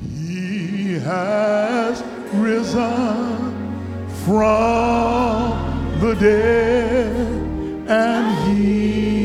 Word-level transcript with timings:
He 0.00 0.94
has 1.00 2.02
risen 2.32 3.50
from 4.24 6.00
the 6.00 6.14
dead 6.14 7.26
and 7.88 8.58
he 8.58 9.19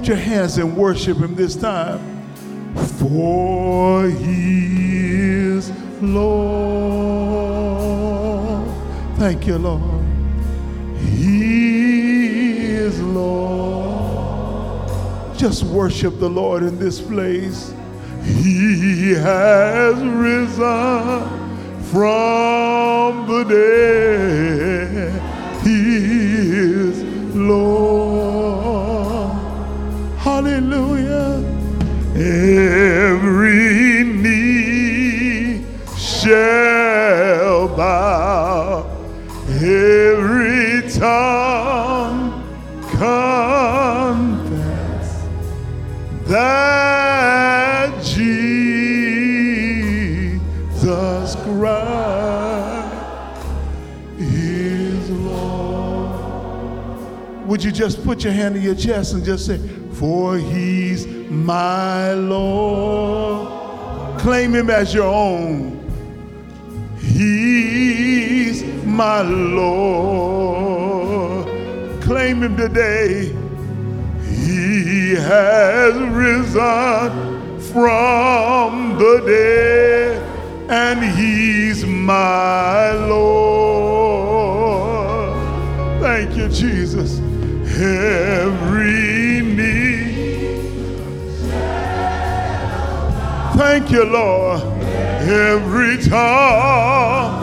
Lift 0.00 0.08
your 0.08 0.16
hands 0.16 0.56
and 0.56 0.74
worship 0.78 1.18
Him 1.18 1.34
this 1.34 1.54
time. 1.54 2.00
For 2.98 4.08
He 4.08 5.18
is 5.18 5.70
Lord. 6.00 6.56
Thank 9.18 9.46
you, 9.46 9.58
Lord. 9.58 10.02
He 11.00 12.60
is 12.76 12.98
Lord. 13.02 14.88
Just 15.36 15.64
worship 15.64 16.18
the 16.18 16.30
Lord 16.30 16.62
in 16.62 16.78
this 16.78 16.98
place. 16.98 17.74
He 18.24 19.12
has 19.12 19.96
risen 20.02 21.28
from 21.90 23.26
the 23.26 23.44
dead. 23.44 24.69
Hallelujah. 30.60 31.40
Every 32.14 34.04
knee 34.04 35.64
shall 35.96 37.66
bow, 37.68 38.84
every 39.48 40.82
tongue 40.90 42.44
confess 42.90 45.22
that 46.26 48.04
Jesus 48.04 48.20
Christ 51.36 53.46
is 54.18 55.08
Lord. 55.10 56.16
Would 57.46 57.64
you 57.64 57.72
just 57.72 58.04
put 58.04 58.24
your 58.24 58.34
hand 58.34 58.56
on 58.56 58.62
your 58.62 58.74
chest 58.74 59.14
and 59.14 59.24
just 59.24 59.46
say, 59.46 59.58
For 60.00 60.38
he's 60.38 61.06
my 61.28 62.14
Lord? 62.14 63.48
Claim 64.18 64.54
him 64.54 64.70
as 64.70 64.94
your 64.94 65.12
own. 65.12 65.78
He's 66.98 68.64
my 68.86 69.20
Lord. 69.20 69.84
Claim 72.00 72.42
him 72.42 72.56
today. 72.56 73.36
He 74.26 75.16
has 75.16 75.94
risen 76.14 77.60
from 77.60 78.96
the 78.96 79.22
dead, 79.26 80.22
and 80.70 81.04
he's 81.14 81.84
my 81.84 82.92
Lord. 82.92 83.20
Thank 86.00 86.36
you, 86.38 86.48
Jesus. 86.48 87.20
Every 87.78 89.42
knee. 89.42 89.89
Thank 93.60 93.90
you, 93.90 94.04
Lord. 94.04 94.62
Every 95.28 95.98
tongue 96.02 97.34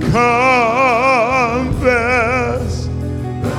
confess 0.00 1.68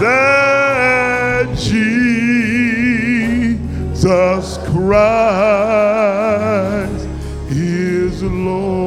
that 0.01 1.47
Jesus 1.57 1.87
Christ 4.67 5.47
is 7.49 8.21
Lord. 8.21 8.86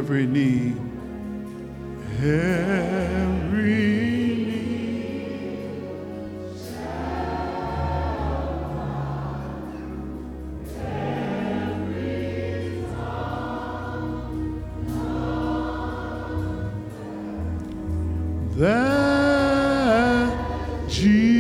Every 0.04 0.26
knee, 0.28 0.74
every 2.22 2.74
that 18.58 20.38
Jesus 20.90 21.32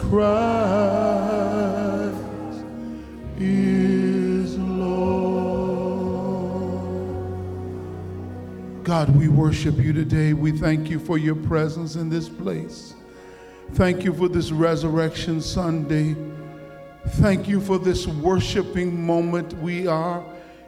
Christ 0.00 0.53
God, 8.96 9.16
we 9.16 9.26
worship 9.26 9.76
you 9.78 9.92
today. 9.92 10.34
We 10.34 10.52
thank 10.52 10.88
you 10.88 11.00
for 11.00 11.18
your 11.18 11.34
presence 11.34 11.96
in 11.96 12.08
this 12.08 12.28
place. 12.28 12.94
Thank 13.72 14.04
you 14.04 14.14
for 14.14 14.28
this 14.28 14.52
Resurrection 14.52 15.40
Sunday. 15.40 16.14
Thank 17.16 17.48
you 17.48 17.60
for 17.60 17.76
this 17.76 18.06
worshiping 18.06 19.04
moment. 19.04 19.52
We 19.54 19.88
are 19.88 20.24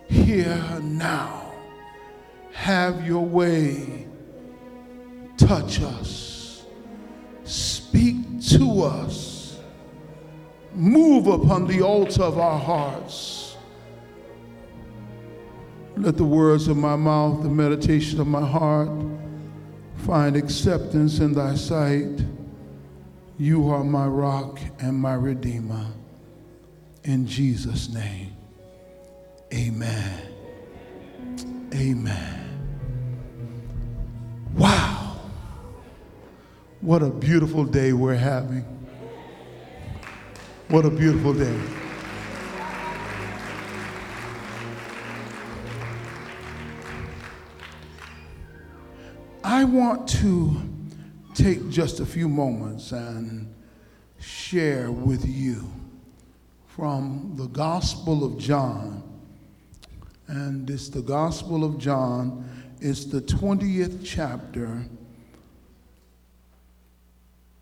here 0.08 0.60
now. 0.82 1.52
Have 2.50 3.06
your 3.06 3.24
way. 3.24 4.08
Touch 5.36 5.80
us. 5.80 6.64
Speak 7.44 8.42
to 8.48 8.82
us. 8.82 9.60
Move 10.74 11.28
upon 11.28 11.68
the 11.68 11.80
altar 11.80 12.24
of 12.24 12.40
our 12.40 12.58
hearts. 12.58 13.35
Let 15.96 16.18
the 16.18 16.24
words 16.24 16.68
of 16.68 16.76
my 16.76 16.94
mouth, 16.94 17.42
the 17.42 17.48
meditation 17.48 18.20
of 18.20 18.26
my 18.26 18.46
heart 18.46 18.90
find 20.06 20.36
acceptance 20.36 21.20
in 21.20 21.32
thy 21.32 21.54
sight. 21.54 22.22
You 23.38 23.70
are 23.70 23.82
my 23.82 24.06
rock 24.06 24.60
and 24.78 24.98
my 24.98 25.14
redeemer. 25.14 25.86
In 27.04 27.26
Jesus' 27.26 27.88
name, 27.92 28.36
amen. 29.54 30.22
Amen. 31.74 32.46
Wow. 34.54 35.20
What 36.80 37.02
a 37.02 37.10
beautiful 37.10 37.64
day 37.64 37.92
we're 37.92 38.14
having. 38.14 38.64
What 40.68 40.84
a 40.84 40.90
beautiful 40.90 41.32
day. 41.32 41.58
Want 49.66 50.08
to 50.08 50.56
take 51.34 51.68
just 51.68 52.00
a 52.00 52.06
few 52.06 52.28
moments 52.28 52.92
and 52.92 53.52
share 54.18 54.90
with 54.90 55.26
you 55.26 55.70
from 56.68 57.34
the 57.36 57.46
Gospel 57.46 58.24
of 58.24 58.38
John. 58.38 59.02
And 60.28 60.68
it's 60.70 60.88
the 60.88 61.02
Gospel 61.02 61.64
of 61.64 61.78
John, 61.78 62.48
it's 62.80 63.04
the 63.04 63.20
20th 63.20 64.00
chapter. 64.04 64.84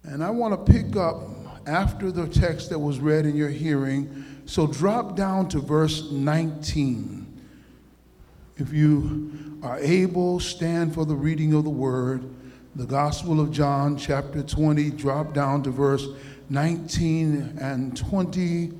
And 0.04 0.22
I 0.22 0.30
want 0.30 0.66
to 0.66 0.72
pick 0.72 0.96
up 0.96 1.20
after 1.66 2.12
the 2.12 2.26
text 2.28 2.70
that 2.70 2.78
was 2.78 2.98
read 2.98 3.24
in 3.24 3.34
your 3.34 3.48
hearing. 3.48 4.24
So 4.46 4.66
drop 4.66 5.16
down 5.16 5.48
to 5.50 5.60
verse 5.60 6.10
19. 6.10 7.24
If 8.56 8.72
you 8.72 9.53
are 9.64 9.78
able, 9.80 10.38
stand 10.38 10.92
for 10.92 11.06
the 11.06 11.14
reading 11.14 11.54
of 11.54 11.64
the 11.64 11.70
word. 11.70 12.22
The 12.76 12.84
Gospel 12.84 13.40
of 13.40 13.50
John, 13.50 13.96
chapter 13.96 14.42
20, 14.42 14.90
drop 14.90 15.32
down 15.32 15.62
to 15.62 15.70
verse 15.70 16.06
19 16.50 17.56
and 17.58 17.96
20 17.96 18.72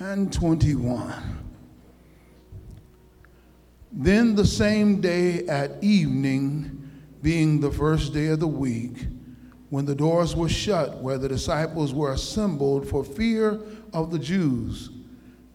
and 0.00 0.30
21. 0.30 1.14
Then 3.90 4.34
the 4.34 4.44
same 4.44 5.00
day 5.00 5.46
at 5.46 5.82
evening, 5.82 6.90
being 7.22 7.60
the 7.60 7.70
first 7.70 8.12
day 8.12 8.26
of 8.26 8.40
the 8.40 8.46
week, 8.46 9.06
when 9.70 9.86
the 9.86 9.94
doors 9.94 10.36
were 10.36 10.48
shut 10.48 10.98
where 10.98 11.16
the 11.16 11.28
disciples 11.28 11.94
were 11.94 12.12
assembled 12.12 12.86
for 12.86 13.02
fear 13.02 13.58
of 13.94 14.10
the 14.10 14.18
Jews, 14.18 14.90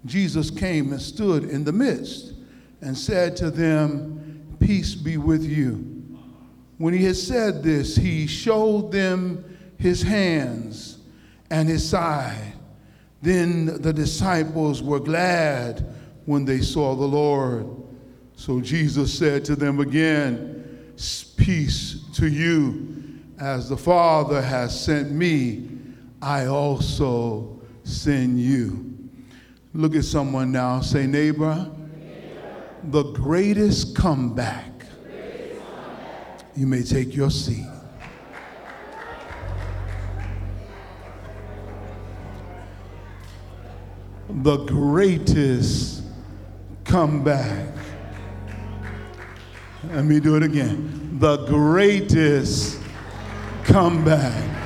Jesus 0.06 0.50
came 0.50 0.94
and 0.94 1.02
stood 1.02 1.44
in 1.44 1.64
the 1.64 1.72
midst 1.72 2.34
and 2.82 2.98
said 2.98 3.36
to 3.38 3.52
them, 3.52 4.24
Peace 4.68 4.96
be 4.96 5.16
with 5.16 5.46
you. 5.46 6.04
When 6.78 6.94
he 6.94 7.06
had 7.06 7.16
said 7.16 7.64
this, 7.64 7.96
he 7.96 8.28
showed 8.28 8.92
them 8.92 9.58
his 9.78 10.02
hands 10.02 10.98
and 11.50 11.70
his 11.70 11.88
side. 11.88 12.52
Then 13.22 13.82
the 13.82 13.94
disciples 13.94 14.84
were 14.84 15.00
glad 15.00 15.86
when 16.26 16.44
they 16.44 16.60
saw 16.60 16.96
the 16.96 17.06
Lord. 17.06 17.66
So 18.36 18.60
Jesus 18.60 19.18
said 19.18 19.46
to 19.46 19.56
them 19.56 19.80
again, 19.80 20.94
Peace 21.38 22.04
to 22.16 22.28
you. 22.28 23.22
As 23.40 23.70
the 23.70 23.78
Father 23.78 24.42
has 24.42 24.78
sent 24.78 25.12
me, 25.12 25.70
I 26.22 26.48
also 26.48 27.58
send 27.86 28.42
you. 28.42 28.98
Look 29.74 29.96
at 29.96 30.04
someone 30.04 30.52
now. 30.52 30.82
Say, 30.82 31.08
neighbor, 31.08 31.72
the 32.84 33.04
greatest 33.12 33.96
comeback. 33.96 34.72
You 36.56 36.68
may 36.68 36.84
take 36.84 37.16
your 37.16 37.30
seat. 37.30 37.66
The 44.30 44.58
greatest 44.66 46.04
comeback. 46.84 47.74
Let 49.92 50.06
me 50.06 50.20
do 50.20 50.36
it 50.36 50.44
again. 50.44 51.18
The 51.20 51.46
greatest 51.46 52.80
comeback. 53.64 54.57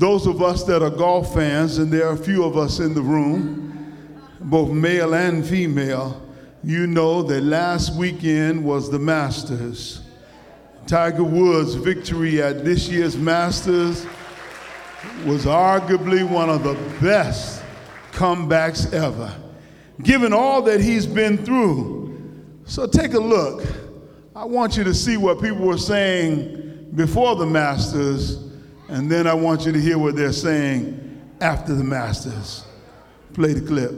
Those 0.00 0.26
of 0.26 0.40
us 0.40 0.64
that 0.64 0.82
are 0.82 0.88
golf 0.88 1.34
fans, 1.34 1.76
and 1.76 1.92
there 1.92 2.08
are 2.08 2.14
a 2.14 2.16
few 2.16 2.42
of 2.42 2.56
us 2.56 2.78
in 2.78 2.94
the 2.94 3.02
room, 3.02 3.94
both 4.40 4.70
male 4.70 5.14
and 5.14 5.46
female, 5.46 6.26
you 6.64 6.86
know 6.86 7.22
that 7.24 7.42
last 7.42 7.94
weekend 7.96 8.64
was 8.64 8.90
the 8.90 8.98
Masters. 8.98 10.00
Tiger 10.86 11.22
Woods' 11.22 11.74
victory 11.74 12.40
at 12.40 12.64
this 12.64 12.88
year's 12.88 13.18
Masters 13.18 14.06
was 15.26 15.44
arguably 15.44 16.26
one 16.26 16.48
of 16.48 16.64
the 16.64 16.78
best 17.02 17.62
comebacks 18.12 18.94
ever 18.94 19.30
given 20.02 20.32
all 20.32 20.62
that 20.62 20.80
he's 20.80 21.04
been 21.04 21.36
through. 21.36 22.50
So 22.64 22.86
take 22.86 23.12
a 23.12 23.20
look. 23.20 23.66
I 24.34 24.46
want 24.46 24.78
you 24.78 24.84
to 24.84 24.94
see 24.94 25.18
what 25.18 25.42
people 25.42 25.66
were 25.66 25.76
saying 25.76 26.92
before 26.94 27.36
the 27.36 27.44
Masters, 27.44 28.49
and 28.90 29.10
then 29.10 29.26
I 29.26 29.34
want 29.34 29.66
you 29.66 29.72
to 29.72 29.80
hear 29.80 29.98
what 29.98 30.16
they're 30.16 30.32
saying 30.32 31.22
after 31.40 31.74
the 31.74 31.84
Masters. 31.84 32.64
Play 33.34 33.52
the 33.52 33.66
clip. 33.66 33.92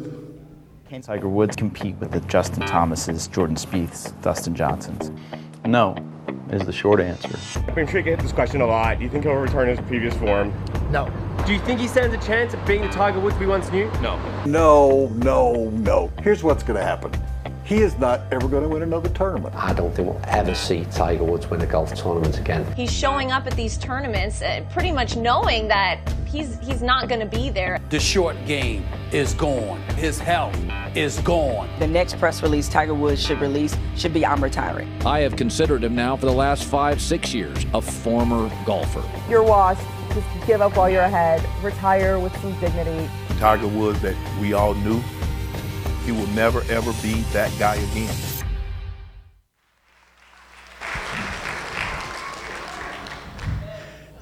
Can 0.88 1.00
Tiger 1.00 1.28
Woods 1.28 1.56
compete 1.56 1.96
with 1.96 2.10
the 2.12 2.20
Justin 2.20 2.66
Thomases, 2.66 3.26
Jordan 3.26 3.56
Spieths, 3.56 4.12
Dustin 4.20 4.54
Johnsons? 4.54 5.10
No, 5.64 5.96
is 6.50 6.66
the 6.66 6.72
short 6.72 7.00
answer. 7.00 7.38
I've 7.66 7.74
been 7.74 7.86
trying 7.86 8.04
to 8.04 8.10
get 8.10 8.20
this 8.20 8.32
question 8.32 8.60
a 8.60 8.66
lot. 8.66 8.98
Do 8.98 9.04
you 9.04 9.10
think 9.10 9.24
he'll 9.24 9.32
return 9.34 9.68
his 9.68 9.80
previous 9.80 10.14
form? 10.18 10.52
No. 10.90 11.10
Do 11.46 11.54
you 11.54 11.58
think 11.60 11.80
he 11.80 11.88
stands 11.88 12.14
a 12.14 12.26
chance 12.26 12.52
of 12.52 12.64
being 12.66 12.82
the 12.82 12.88
Tiger 12.88 13.18
Woods 13.18 13.38
we 13.38 13.46
once 13.46 13.72
knew? 13.72 13.90
No. 14.02 14.20
No, 14.44 15.08
no, 15.14 15.70
no. 15.70 16.12
Here's 16.22 16.42
what's 16.42 16.62
going 16.62 16.78
to 16.78 16.84
happen. 16.84 17.10
He 17.72 17.78
is 17.78 17.96
not 17.96 18.20
ever 18.30 18.48
going 18.48 18.64
to 18.64 18.68
win 18.68 18.82
another 18.82 19.08
tournament. 19.08 19.54
I 19.54 19.72
don't 19.72 19.94
think 19.94 20.06
we'll 20.06 20.20
ever 20.24 20.54
see 20.54 20.84
Tiger 20.90 21.24
Woods 21.24 21.48
win 21.48 21.62
a 21.62 21.66
golf 21.66 21.94
tournament 21.94 22.38
again. 22.38 22.70
He's 22.74 22.92
showing 22.92 23.32
up 23.32 23.46
at 23.46 23.54
these 23.54 23.78
tournaments 23.78 24.42
uh, 24.42 24.62
pretty 24.70 24.92
much 24.92 25.16
knowing 25.16 25.68
that 25.68 25.98
he's 26.26 26.58
he's 26.58 26.82
not 26.82 27.08
going 27.08 27.20
to 27.20 27.26
be 27.26 27.48
there. 27.48 27.80
The 27.88 27.98
short 27.98 28.36
game 28.44 28.84
is 29.10 29.32
gone. 29.32 29.80
His 29.96 30.18
health 30.18 30.54
is 30.94 31.18
gone. 31.20 31.70
The 31.78 31.86
next 31.86 32.18
press 32.18 32.42
release 32.42 32.68
Tiger 32.68 32.92
Woods 32.92 33.24
should 33.24 33.40
release 33.40 33.74
should 33.96 34.12
be 34.12 34.26
I'm 34.26 34.44
retiring. 34.44 34.92
I 35.06 35.20
have 35.20 35.36
considered 35.36 35.82
him 35.82 35.94
now 35.94 36.14
for 36.14 36.26
the 36.26 36.32
last 36.32 36.64
five, 36.64 37.00
six 37.00 37.32
years 37.32 37.64
a 37.72 37.80
former 37.80 38.50
golfer. 38.66 39.02
You're 39.30 39.44
washed. 39.44 39.80
Just 40.12 40.26
give 40.46 40.60
up 40.60 40.76
while 40.76 40.90
you're 40.90 41.00
ahead. 41.00 41.42
Retire 41.64 42.18
with 42.18 42.36
some 42.42 42.52
dignity. 42.60 43.08
Tiger 43.38 43.66
Woods 43.66 44.02
that 44.02 44.14
we 44.42 44.52
all 44.52 44.74
knew, 44.74 45.02
he 46.04 46.12
will 46.12 46.26
never 46.28 46.62
ever 46.68 46.92
be 47.02 47.22
that 47.32 47.52
guy 47.58 47.76
again. 47.76 48.14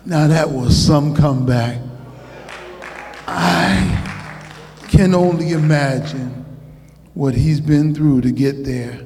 Now 0.05 0.27
that 0.27 0.51
was 0.51 0.77
some 0.77 1.15
comeback. 1.15 1.79
I 3.27 4.01
can 4.89 5.15
only 5.15 5.53
imagine 5.53 6.45
what 7.15 7.35
he's 7.35 7.61
been 7.61 7.95
through 7.95 8.23
to 8.23 8.33
get 8.33 8.65
there. 8.65 9.01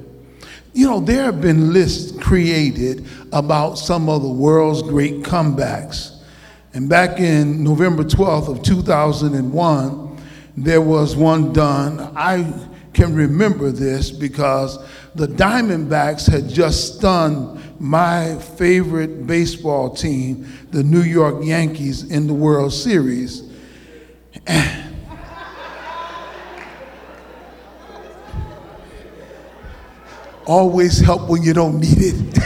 You 0.73 0.89
know, 0.89 1.01
there 1.01 1.25
have 1.25 1.41
been 1.41 1.73
lists 1.73 2.19
created 2.21 3.07
about 3.33 3.75
some 3.75 4.09
of 4.09 4.23
the 4.23 4.29
world's 4.29 4.83
great 4.83 5.23
comebacks. 5.23 6.21
And 6.73 6.89
back 6.89 7.21
in 7.21 7.63
November 7.63 8.03
12th 8.03 8.49
of 8.49 8.63
2001, 8.63 10.04
there 10.57 10.81
was 10.81 11.17
one 11.17 11.53
done. 11.53 12.01
I 12.17 12.53
can 12.93 13.15
remember 13.15 13.71
this 13.71 14.11
because 14.11 14.79
the 15.15 15.27
Diamondbacks 15.27 16.31
had 16.31 16.49
just 16.49 16.97
stunned 16.97 17.61
my 17.81 18.37
favorite 18.57 19.27
baseball 19.27 19.91
team, 19.91 20.47
the 20.71 20.83
New 20.83 21.03
York 21.03 21.45
Yankees, 21.45 22.11
in 22.11 22.27
the 22.27 22.35
World 22.35 22.73
Series. 22.73 23.43
Always 30.47 31.01
help 31.01 31.29
when 31.29 31.43
you 31.43 31.55
don't 31.55 31.81
need 31.81 31.99
it. 31.99 32.39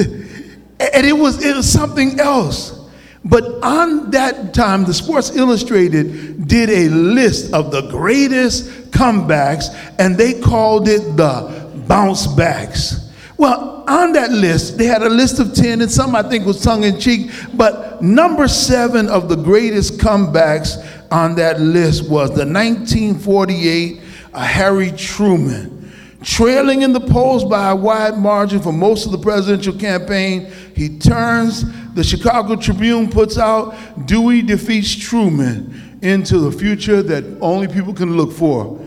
and 0.94 1.06
it 1.06 1.12
was, 1.12 1.44
it 1.44 1.54
was 1.54 1.70
something 1.70 2.18
else. 2.18 2.79
But 3.24 3.62
on 3.62 4.10
that 4.12 4.54
time, 4.54 4.84
the 4.84 4.94
Sports 4.94 5.36
Illustrated 5.36 6.48
did 6.48 6.70
a 6.70 6.88
list 6.88 7.52
of 7.52 7.70
the 7.70 7.82
greatest 7.82 8.90
comebacks, 8.90 9.66
and 9.98 10.16
they 10.16 10.40
called 10.40 10.88
it 10.88 11.16
the 11.16 11.84
bounce 11.86 12.26
backs. 12.26 13.10
Well, 13.36 13.84
on 13.86 14.12
that 14.12 14.30
list, 14.30 14.78
they 14.78 14.86
had 14.86 15.02
a 15.02 15.08
list 15.08 15.38
of 15.38 15.54
10, 15.54 15.82
and 15.82 15.90
some 15.90 16.14
I 16.14 16.22
think 16.22 16.46
was 16.46 16.62
tongue 16.62 16.84
in 16.84 16.98
cheek, 16.98 17.30
but 17.54 18.02
number 18.02 18.48
seven 18.48 19.08
of 19.08 19.28
the 19.28 19.36
greatest 19.36 19.98
comebacks 19.98 20.76
on 21.10 21.34
that 21.36 21.60
list 21.60 22.08
was 22.08 22.30
the 22.30 22.46
1948 22.46 24.00
uh, 24.32 24.40
Harry 24.40 24.92
Truman. 24.92 25.79
Trailing 26.22 26.82
in 26.82 26.92
the 26.92 27.00
polls 27.00 27.44
by 27.44 27.70
a 27.70 27.76
wide 27.76 28.18
margin 28.18 28.60
for 28.60 28.72
most 28.72 29.06
of 29.06 29.12
the 29.12 29.18
presidential 29.18 29.72
campaign, 29.72 30.52
he 30.76 30.98
turns, 30.98 31.64
the 31.94 32.04
Chicago 32.04 32.56
Tribune 32.56 33.10
puts 33.10 33.38
out, 33.38 33.74
Dewey 34.06 34.42
defeats 34.42 34.94
Truman 34.94 35.98
into 36.02 36.38
the 36.38 36.52
future 36.52 37.02
that 37.02 37.24
only 37.40 37.68
people 37.68 37.94
can 37.94 38.16
look 38.16 38.32
for. 38.32 38.78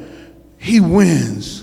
He 0.59 0.79
wins. 0.79 1.62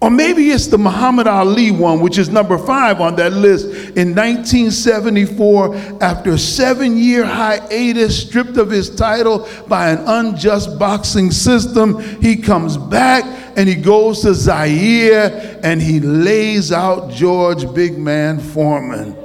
Or 0.00 0.10
maybe 0.10 0.50
it's 0.50 0.68
the 0.68 0.78
Muhammad 0.78 1.26
Ali 1.26 1.72
one, 1.72 2.00
which 2.00 2.18
is 2.18 2.28
number 2.28 2.56
five 2.56 3.00
on 3.00 3.16
that 3.16 3.32
list. 3.32 3.66
In 3.96 4.14
1974, 4.14 5.74
after 6.00 6.32
a 6.32 6.38
seven 6.38 6.96
year 6.96 7.24
hiatus, 7.24 8.22
stripped 8.22 8.56
of 8.58 8.70
his 8.70 8.94
title 8.94 9.48
by 9.66 9.90
an 9.90 9.98
unjust 10.06 10.78
boxing 10.78 11.32
system, 11.32 12.00
he 12.22 12.36
comes 12.36 12.76
back 12.76 13.24
and 13.56 13.68
he 13.68 13.74
goes 13.74 14.22
to 14.22 14.34
Zaire 14.34 15.58
and 15.64 15.82
he 15.82 15.98
lays 15.98 16.70
out 16.70 17.10
George 17.10 17.74
Big 17.74 17.98
Man 17.98 18.38
Foreman. 18.38 19.16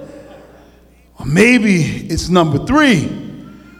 Or 1.20 1.26
maybe 1.28 1.84
it's 2.08 2.30
number 2.30 2.66
three 2.66 3.24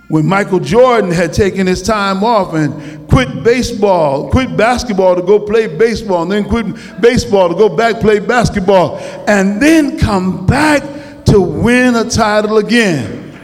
when 0.10 0.28
Michael 0.28 0.60
Jordan 0.60 1.10
had 1.10 1.34
taken 1.34 1.66
his 1.66 1.82
time 1.82 2.24
off 2.24 2.54
and 2.54 2.93
quit 3.14 3.44
baseball, 3.44 4.32
quit 4.32 4.58
basketball 4.58 5.16
to 5.16 5.22
go 5.22 5.40
play 5.40 5.68
baseball, 5.68 6.24
and 6.24 6.32
then 6.32 6.44
quit 6.50 6.66
baseball 7.00 7.48
to 7.48 7.54
go 7.54 7.70
back 7.70 8.02
play 8.02 8.18
basketball, 8.18 8.98
and 9.28 9.62
then 9.62 10.00
come 10.00 10.48
back 10.48 10.82
to 11.24 11.40
win 11.40 11.96
a 11.96 12.10
title 12.10 12.58
again. 12.58 13.40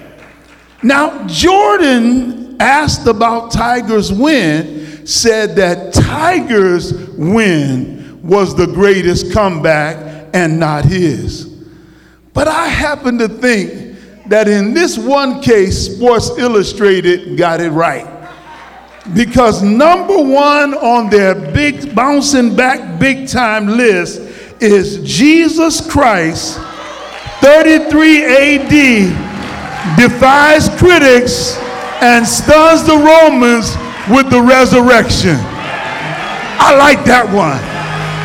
Now, 0.82 1.28
Jordan 1.28 2.58
asked 2.60 3.06
about 3.06 3.52
Tiger's 3.52 4.12
win, 4.12 5.06
said 5.06 5.56
that 5.58 5.94
Tiger's 5.94 6.92
win 7.12 8.20
was 8.24 8.56
the 8.56 8.66
greatest 8.66 9.32
comeback 9.32 10.32
and 10.34 10.60
not 10.60 10.84
his. 10.84 11.46
But 12.34 12.48
I 12.48 12.68
happen 12.68 13.20
to 13.20 13.28
think 13.28 14.30
that 14.30 14.48
in 14.48 14.74
this 14.74 14.98
one 14.98 15.42
case, 15.42 15.96
Sports 15.96 16.32
Illustrated 16.40 17.38
got 17.38 17.62
it 17.62 17.70
right. 17.70 18.19
Because 19.14 19.64
number 19.64 20.18
one 20.18 20.74
on 20.76 21.10
their 21.10 21.34
big 21.36 21.96
bouncing 21.96 22.56
back 22.56 23.00
big 23.00 23.28
time 23.28 23.68
list 23.68 24.20
is 24.62 25.00
Jesus 25.04 25.82
Christ, 25.90 26.60
33 27.42 28.26
AD, 28.26 29.98
defies 29.98 30.70
critics 30.78 31.58
and 32.02 32.26
stuns 32.28 32.84
the 32.86 32.96
Romans 32.96 33.76
with 34.10 34.30
the 34.30 34.42
resurrection. 34.42 35.38
I 36.62 36.76
like 36.78 37.04
that 37.06 37.26
one. 37.26 37.60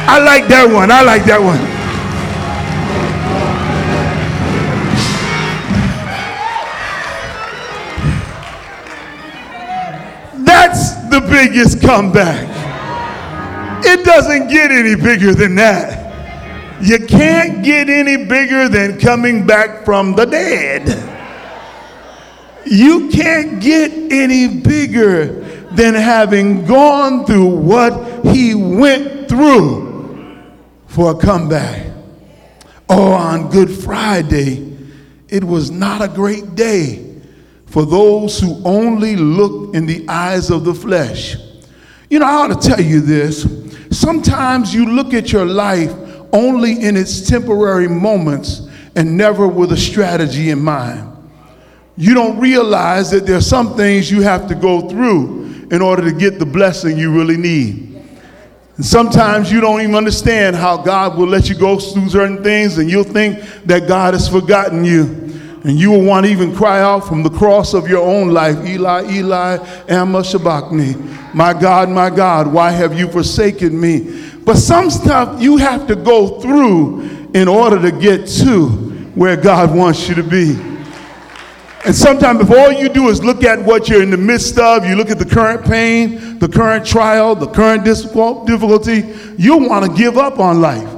I 0.07 0.19
like 0.19 0.49
that 0.49 0.69
one. 0.71 0.91
I 0.91 1.03
like 1.03 1.25
that 1.25 1.41
one. 1.41 1.74
Biggest 11.29 11.81
comeback. 11.81 12.49
It 13.85 14.05
doesn't 14.05 14.49
get 14.49 14.71
any 14.71 14.95
bigger 14.95 15.35
than 15.35 15.57
that. 15.57 16.03
You 16.83 17.07
can't 17.07 17.63
get 17.65 17.89
any 17.89 18.25
bigger 18.25 18.69
than 18.69 18.99
coming 18.99 19.47
back 19.47 19.85
from 19.85 20.15
the 20.15 20.25
dead. 20.25 20.89
You 22.67 23.09
can't 23.11 23.61
get 23.61 23.93
any 23.93 24.61
bigger 24.61 25.43
than 25.73 25.95
having 25.95 26.65
gone 26.65 27.27
through 27.27 27.57
what 27.57 28.25
he 28.27 28.55
went 28.55 29.29
through 29.29 30.43
for 30.87 31.11
a 31.11 31.15
comeback. 31.15 31.93
Oh, 32.89 33.13
on 33.13 33.51
Good 33.51 33.71
Friday, 33.71 34.77
it 35.29 35.45
was 35.45 35.71
not 35.71 36.01
a 36.01 36.09
great 36.09 36.55
day 36.55 37.04
for 37.67 37.85
those 37.85 38.39
who 38.39 38.61
only 38.65 39.17
look 39.17 39.75
in 39.75 39.87
the 39.87 40.09
eyes 40.09 40.51
of 40.51 40.65
the 40.65 40.75
flesh. 40.75 41.37
You 42.09 42.19
know, 42.21 42.27
I 42.27 42.35
ought 42.35 42.61
to 42.61 42.69
tell 42.69 42.81
you 42.81 43.01
this. 43.01 43.47
Sometimes 43.91 44.75
you 44.75 44.87
look 44.87 45.15
at 45.15 45.33
your 45.33 45.45
life 45.45 45.93
only 46.33 46.81
in 46.83 46.97
its 46.97 47.29
temporary 47.29 47.89
moments 47.89 48.69
and 48.97 49.17
never 49.17 49.49
with 49.49 49.73
a 49.73 49.77
strategy 49.77 50.51
in 50.51 50.61
mind. 50.61 51.11
You 51.97 52.15
don't 52.15 52.39
realize 52.39 53.11
that 53.13 53.27
there 53.27 53.37
are 53.37 53.41
some 53.41 53.77
things 53.77 54.11
you 54.11 54.23
have 54.23 54.49
to 54.49 54.55
go 54.55 54.89
through 54.89 55.69
in 55.71 55.81
order 55.81 56.03
to 56.03 56.13
get 56.13 56.39
the 56.39 56.47
blessing 56.47 56.99
you 56.99 57.13
really 57.13 57.37
need. 57.37 58.03
And 58.77 58.85
sometimes 58.85 59.53
you 59.53 59.61
don't 59.61 59.81
even 59.81 59.95
understand 59.95 60.57
how 60.57 60.77
God 60.77 61.17
will 61.17 61.29
let 61.29 61.49
you 61.49 61.55
go 61.55 61.79
through 61.79 62.09
certain 62.09 62.43
things, 62.43 62.79
and 62.79 62.91
you'll 62.91 63.05
think 63.05 63.39
that 63.67 63.87
God 63.87 64.15
has 64.15 64.29
forgotten 64.29 64.85
you. 64.85 65.24
And 65.65 65.79
you 65.79 65.91
will 65.91 66.03
want 66.03 66.27
to 66.27 66.33
even 66.33 66.55
cry 66.55 66.83
out 66.83 67.09
from 67.09 67.23
the 67.23 67.31
cross 67.31 67.73
of 67.73 67.89
your 67.89 68.07
own 68.07 68.29
life, 68.29 68.67
Eli, 68.67 69.11
Eli, 69.11 69.57
lama 69.89 70.23
sabachthani. 70.23 70.95
My 71.33 71.55
God, 71.55 71.89
my 71.89 72.11
God, 72.11 72.53
why 72.53 72.71
have 72.71 72.97
you 72.99 73.09
forsaken 73.09 73.81
me? 73.81 74.31
But 74.45 74.57
some 74.57 74.91
stuff 74.91 75.41
you 75.41 75.57
have 75.57 75.87
to 75.87 75.97
go 75.97 76.39
through 76.39 77.01
in 77.33 77.49
order 77.49 77.81
to 77.81 77.91
get 77.91 78.27
to 78.43 78.69
where 79.15 79.37
God 79.37 79.75
wants 79.75 80.07
you 80.07 80.15
to 80.17 80.23
be. 80.23 80.55
And 81.87 81.95
sometimes, 81.95 82.41
if 82.43 82.51
all 82.51 82.73
you 82.73 82.91
do 82.91 83.09
is 83.09 83.25
look 83.25 83.43
at 83.43 83.59
what 83.59 83.89
you're 83.89 84.03
in 84.03 84.11
the 84.11 84.19
midst 84.19 84.59
of, 84.59 84.87
you 84.87 84.97
look 84.97 85.11
at 85.11 85.19
the 85.19 85.25
current 85.25 85.65
pain, 85.65 86.39
the 86.39 86.49
current 86.49 86.87
trial, 86.87 87.35
the 87.35 87.47
current 87.47 87.85
difficulty, 87.85 89.15
you'll 89.39 89.67
want 89.67 89.85
to 89.85 89.93
give 89.97 90.19
up 90.19 90.39
on 90.39 90.61
life. 90.61 90.89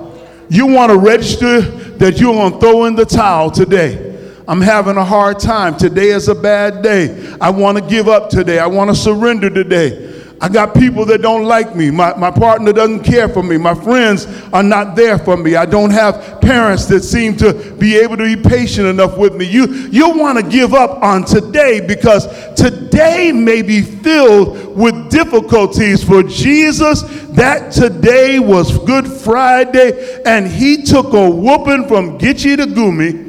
You 0.49 0.67
want 0.67 0.91
to 0.91 0.99
register 0.99 1.61
that 1.61 2.21
you're 2.21 2.35
going 2.35 2.53
to 2.53 2.59
throw 2.59 2.85
in 2.87 2.95
the 2.95 3.05
towel 3.05 3.51
today. 3.51 4.16
I'm 4.49 4.61
having 4.61 4.97
a 4.97 5.05
hard 5.05 5.41
time. 5.41 5.77
Today 5.77 6.09
is 6.11 6.29
a 6.29 6.35
bad 6.35 6.83
day. 6.83 7.37
I 7.41 7.51
want 7.51 7.79
to 7.79 7.85
give 7.85 8.09
up 8.09 8.31
today. 8.31 8.61
I 8.61 8.67
want 8.67 8.91
to 8.91 8.97
surrender 8.97 9.51
today. 9.51 10.13
I 10.41 10.49
got 10.49 10.75
people 10.75 11.05
that 11.07 11.23
don't 11.23 11.45
like 11.45 11.75
me. 11.75 11.91
My, 11.91 12.15
my 12.15 12.31
partner 12.31 12.73
doesn't 12.73 13.03
care 13.03 13.29
for 13.29 13.43
me. 13.43 13.57
My 13.57 13.75
friends 13.75 14.27
are 14.53 14.63
not 14.63 14.95
there 14.95 15.19
for 15.19 15.37
me. 15.37 15.57
I 15.57 15.65
don't 15.65 15.91
have 15.91 16.41
parents 16.43 16.85
that 16.87 17.03
seem 17.03 17.37
to 17.39 17.73
be 17.79 17.97
able 17.97 18.19
to 18.19 18.37
be 18.37 18.41
patient 18.41 18.87
enough 18.87 19.17
with 19.17 19.35
me. 19.35 19.47
You, 19.47 19.67
you'll 19.91 20.17
want 20.17 20.39
to 20.39 20.49
give 20.49 20.75
up 20.75 21.03
on 21.03 21.25
today 21.25 21.85
because 21.85 22.27
today 22.55 23.33
may 23.33 23.63
be 23.63 23.81
filled 23.81 24.77
with 24.77 25.11
difficulties 25.11 26.05
for 26.05 26.23
Jesus. 26.23 27.03
That 27.31 27.73
today 27.73 28.39
was 28.39 28.79
Good 28.85 29.07
Friday, 29.07 30.23
and 30.25 30.47
he 30.47 30.83
took 30.83 31.15
a 31.15 31.31
whooping 31.31 31.89
from 31.89 32.19
Gitche 32.19 32.57
to 32.59 32.67
Gumi 32.67 33.26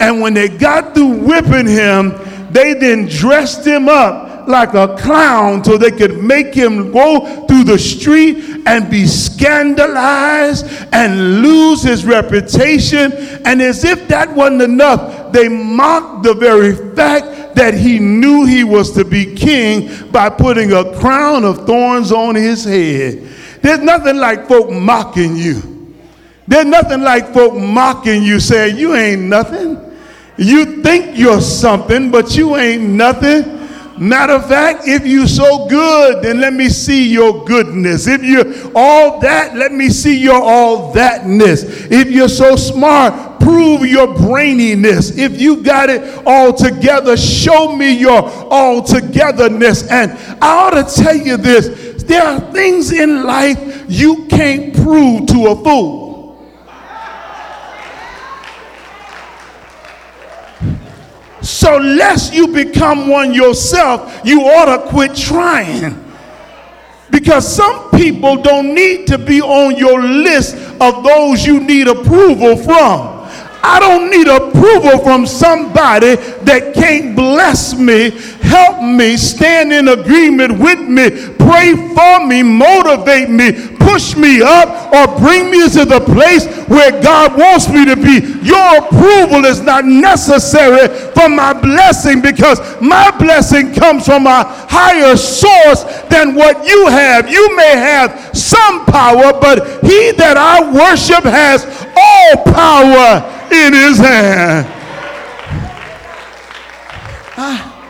and 0.00 0.20
when 0.20 0.34
they 0.34 0.48
got 0.48 0.94
through 0.94 1.24
whipping 1.24 1.66
him, 1.66 2.14
they 2.52 2.74
then 2.74 3.06
dressed 3.06 3.66
him 3.66 3.88
up 3.88 4.48
like 4.48 4.74
a 4.74 4.96
clown 4.96 5.64
so 5.64 5.76
they 5.76 5.90
could 5.90 6.22
make 6.22 6.54
him 6.54 6.92
go 6.92 7.46
through 7.46 7.64
the 7.64 7.78
street 7.78 8.62
and 8.66 8.90
be 8.90 9.06
scandalized 9.06 10.66
and 10.92 11.42
lose 11.42 11.82
his 11.82 12.04
reputation. 12.04 13.12
And 13.44 13.60
as 13.60 13.84
if 13.84 14.06
that 14.08 14.32
wasn't 14.34 14.62
enough, 14.62 15.32
they 15.32 15.48
mocked 15.48 16.22
the 16.22 16.34
very 16.34 16.74
fact 16.94 17.56
that 17.56 17.74
he 17.74 17.98
knew 17.98 18.44
he 18.44 18.64
was 18.64 18.92
to 18.92 19.04
be 19.04 19.34
king 19.34 20.10
by 20.10 20.28
putting 20.28 20.72
a 20.72 20.96
crown 20.98 21.44
of 21.44 21.66
thorns 21.66 22.12
on 22.12 22.34
his 22.34 22.64
head. 22.64 23.28
There's 23.62 23.80
nothing 23.80 24.18
like 24.18 24.46
folk 24.46 24.70
mocking 24.70 25.36
you. 25.36 25.94
There's 26.46 26.66
nothing 26.66 27.00
like 27.00 27.34
folk 27.34 27.54
mocking 27.54 28.22
you, 28.22 28.38
saying, 28.38 28.76
You 28.76 28.94
ain't 28.94 29.22
nothing. 29.22 29.85
You 30.38 30.82
think 30.82 31.18
you're 31.18 31.40
something, 31.40 32.10
but 32.10 32.36
you 32.36 32.56
ain't 32.56 32.82
nothing. 32.82 33.56
Matter 33.98 34.34
of 34.34 34.46
fact, 34.46 34.86
if 34.86 35.06
you 35.06 35.26
so 35.26 35.66
good, 35.68 36.22
then 36.22 36.38
let 36.38 36.52
me 36.52 36.68
see 36.68 37.08
your 37.10 37.44
goodness. 37.46 38.06
If 38.06 38.22
you're 38.22 38.70
all 38.74 39.18
that, 39.20 39.56
let 39.56 39.72
me 39.72 39.88
see 39.88 40.18
your 40.18 40.42
all 40.42 40.92
thatness. 40.92 41.90
If 41.90 42.10
you're 42.10 42.28
so 42.28 42.56
smart, 42.56 43.40
prove 43.40 43.86
your 43.86 44.08
braininess. 44.08 45.16
If 45.16 45.40
you 45.40 45.62
got 45.62 45.88
it 45.88 46.22
all 46.26 46.52
together, 46.52 47.16
show 47.16 47.74
me 47.74 47.98
your 47.98 48.22
all 48.50 48.82
togetherness. 48.82 49.90
And 49.90 50.12
I 50.42 50.66
ought 50.66 50.88
to 50.88 51.02
tell 51.02 51.16
you 51.16 51.38
this 51.38 52.04
there 52.04 52.22
are 52.22 52.52
things 52.52 52.92
in 52.92 53.24
life 53.24 53.86
you 53.88 54.26
can't 54.26 54.74
prove 54.74 55.26
to 55.28 55.46
a 55.46 55.64
fool. 55.64 56.05
So, 61.46 61.76
lest 61.76 62.34
you 62.34 62.48
become 62.48 63.06
one 63.06 63.32
yourself, 63.32 64.20
you 64.24 64.42
ought 64.42 64.64
to 64.64 64.90
quit 64.90 65.14
trying. 65.14 66.02
Because 67.08 67.46
some 67.46 67.88
people 67.92 68.42
don't 68.42 68.74
need 68.74 69.06
to 69.06 69.16
be 69.16 69.40
on 69.40 69.76
your 69.76 70.02
list 70.02 70.56
of 70.80 71.04
those 71.04 71.46
you 71.46 71.60
need 71.60 71.86
approval 71.86 72.56
from. 72.56 73.16
I 73.62 73.78
don't 73.78 74.10
need 74.10 74.26
approval 74.26 74.98
from 75.04 75.24
somebody 75.24 76.16
that 76.16 76.74
can't 76.74 77.14
bless 77.14 77.74
me, 77.76 78.10
help 78.42 78.82
me, 78.82 79.16
stand 79.16 79.72
in 79.72 79.88
agreement 79.88 80.58
with 80.58 80.80
me, 80.80 81.10
pray 81.36 81.74
for 81.94 82.26
me, 82.26 82.42
motivate 82.42 83.30
me, 83.30 83.75
push 83.86 84.16
me 84.16 84.42
up, 84.42 84.90
or 84.92 85.18
bring 85.20 85.50
me 85.50 85.68
to 85.70 85.84
the 85.84 86.00
place 86.00 86.44
where 86.66 86.90
God 87.00 87.38
wants 87.38 87.68
me 87.68 87.84
to 87.84 87.94
be. 87.94 88.18
Your 88.42 88.78
approval 88.82 89.44
is 89.44 89.60
not 89.60 89.84
necessary 89.84 90.88
for 91.14 91.28
my 91.28 91.52
blessing 91.52 92.20
because 92.20 92.58
my 92.80 93.10
blessing 93.16 93.72
comes 93.72 94.04
from 94.04 94.26
a 94.26 94.44
higher 94.68 95.16
source 95.16 95.84
than 96.10 96.34
what 96.34 96.66
you 96.66 96.88
have. 96.88 97.30
You 97.30 97.56
may 97.56 97.76
have 97.76 98.36
some 98.36 98.84
power, 98.86 99.32
but 99.40 99.84
he 99.84 100.10
that 100.12 100.36
I 100.36 100.60
worship 100.72 101.24
has 101.24 101.64
all 101.96 102.42
power 102.52 103.22
in 103.52 103.72
his 103.72 103.98
hand. 103.98 104.66
Ah, 107.38 107.86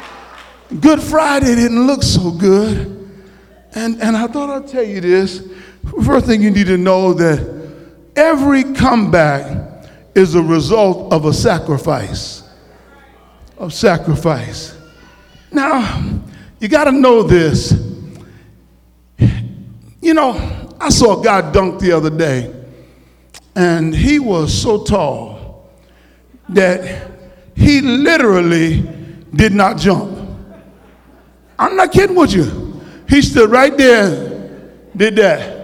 good 0.81 1.01
Friday 1.01 1.55
didn't 1.55 1.87
look 1.87 2.03
so 2.03 2.31
good. 2.31 2.93
And, 3.75 4.01
and 4.03 4.17
I 4.17 4.27
thought 4.27 4.51
I'd 4.51 4.69
tell 4.69 4.83
you 4.83 5.01
this. 5.01 5.43
First 6.05 6.27
thing 6.27 6.43
you 6.43 6.51
need 6.51 6.67
to 6.67 6.77
know 6.77 7.13
that 7.15 7.71
every 8.15 8.63
comeback 8.75 9.87
is 10.15 10.35
a 10.35 10.43
result 10.43 11.13
of 11.13 11.27
a 11.27 11.33
sacrifice. 11.33 12.43
Of 13.59 13.73
sacrifice. 13.73 14.77
Now, 15.53 16.21
you 16.61 16.69
got 16.69 16.85
to 16.85 16.93
know 16.93 17.23
this. 17.23 17.73
You 20.01 20.15
know, 20.15 20.75
I 20.81 20.89
saw 20.91 21.21
a 21.21 21.25
guy 21.25 21.51
dunk 21.51 21.81
the 21.81 21.93
other 21.93 22.11
day, 22.11 22.55
and 23.55 23.95
he 23.95 24.19
was 24.19 24.53
so 24.53 24.85
tall 24.85 25.71
that 26.51 27.11
he 27.55 27.81
literally 27.81 28.83
did 29.35 29.53
not 29.53 29.79
jump. 29.79 30.17
I'm 31.59 31.77
not 31.77 31.93
kidding 31.93 32.17
with 32.17 32.33
you. 32.33 32.81
He 33.09 33.23
stood 33.23 33.51
right 33.51 33.77
there, 33.77 34.61
did 34.95 35.17
that. 35.17 35.56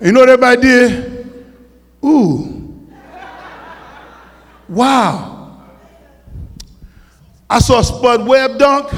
You 0.00 0.12
know 0.12 0.20
what 0.20 0.28
everybody 0.28 0.60
did? 0.60 1.44
Ooh. 2.04 2.88
Wow. 4.68 5.60
I 7.48 7.58
saw 7.60 7.82
Spud 7.82 8.26
Webb 8.26 8.58
dunk. 8.58 8.92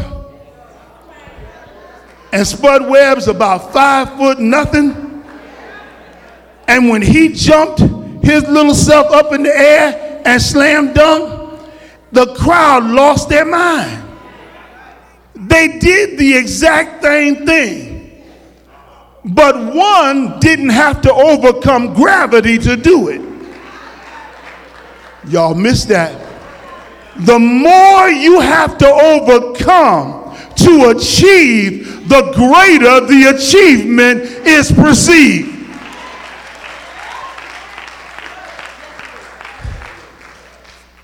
And 2.32 2.46
Spud 2.46 2.88
Webb's 2.88 3.28
about 3.28 3.72
five 3.72 4.16
foot 4.16 4.38
nothing. 4.38 5.24
And 6.66 6.88
when 6.88 7.00
he 7.00 7.32
jumped 7.32 7.80
his 8.24 8.46
little 8.48 8.74
self 8.74 9.10
up 9.10 9.32
in 9.32 9.42
the 9.42 9.56
air, 9.56 10.22
and 10.24 10.42
slam 10.42 10.92
dunk, 10.92 11.60
the 12.12 12.34
crowd 12.34 12.84
lost 12.84 13.30
their 13.30 13.46
mind. 13.46 14.04
They 15.34 15.78
did 15.78 16.18
the 16.18 16.36
exact 16.36 17.02
same 17.02 17.46
thing, 17.46 17.87
but 19.28 19.74
one 19.74 20.38
didn't 20.40 20.70
have 20.70 21.02
to 21.02 21.12
overcome 21.12 21.92
gravity 21.92 22.58
to 22.58 22.76
do 22.76 23.08
it. 23.08 23.20
Y'all 25.28 25.54
missed 25.54 25.88
that. 25.88 26.26
The 27.16 27.38
more 27.38 28.08
you 28.08 28.40
have 28.40 28.78
to 28.78 28.86
overcome 28.86 30.36
to 30.56 30.94
achieve, 30.96 32.08
the 32.08 32.22
greater 32.32 33.06
the 33.06 33.34
achievement 33.36 34.22
is 34.46 34.72
perceived. 34.72 35.56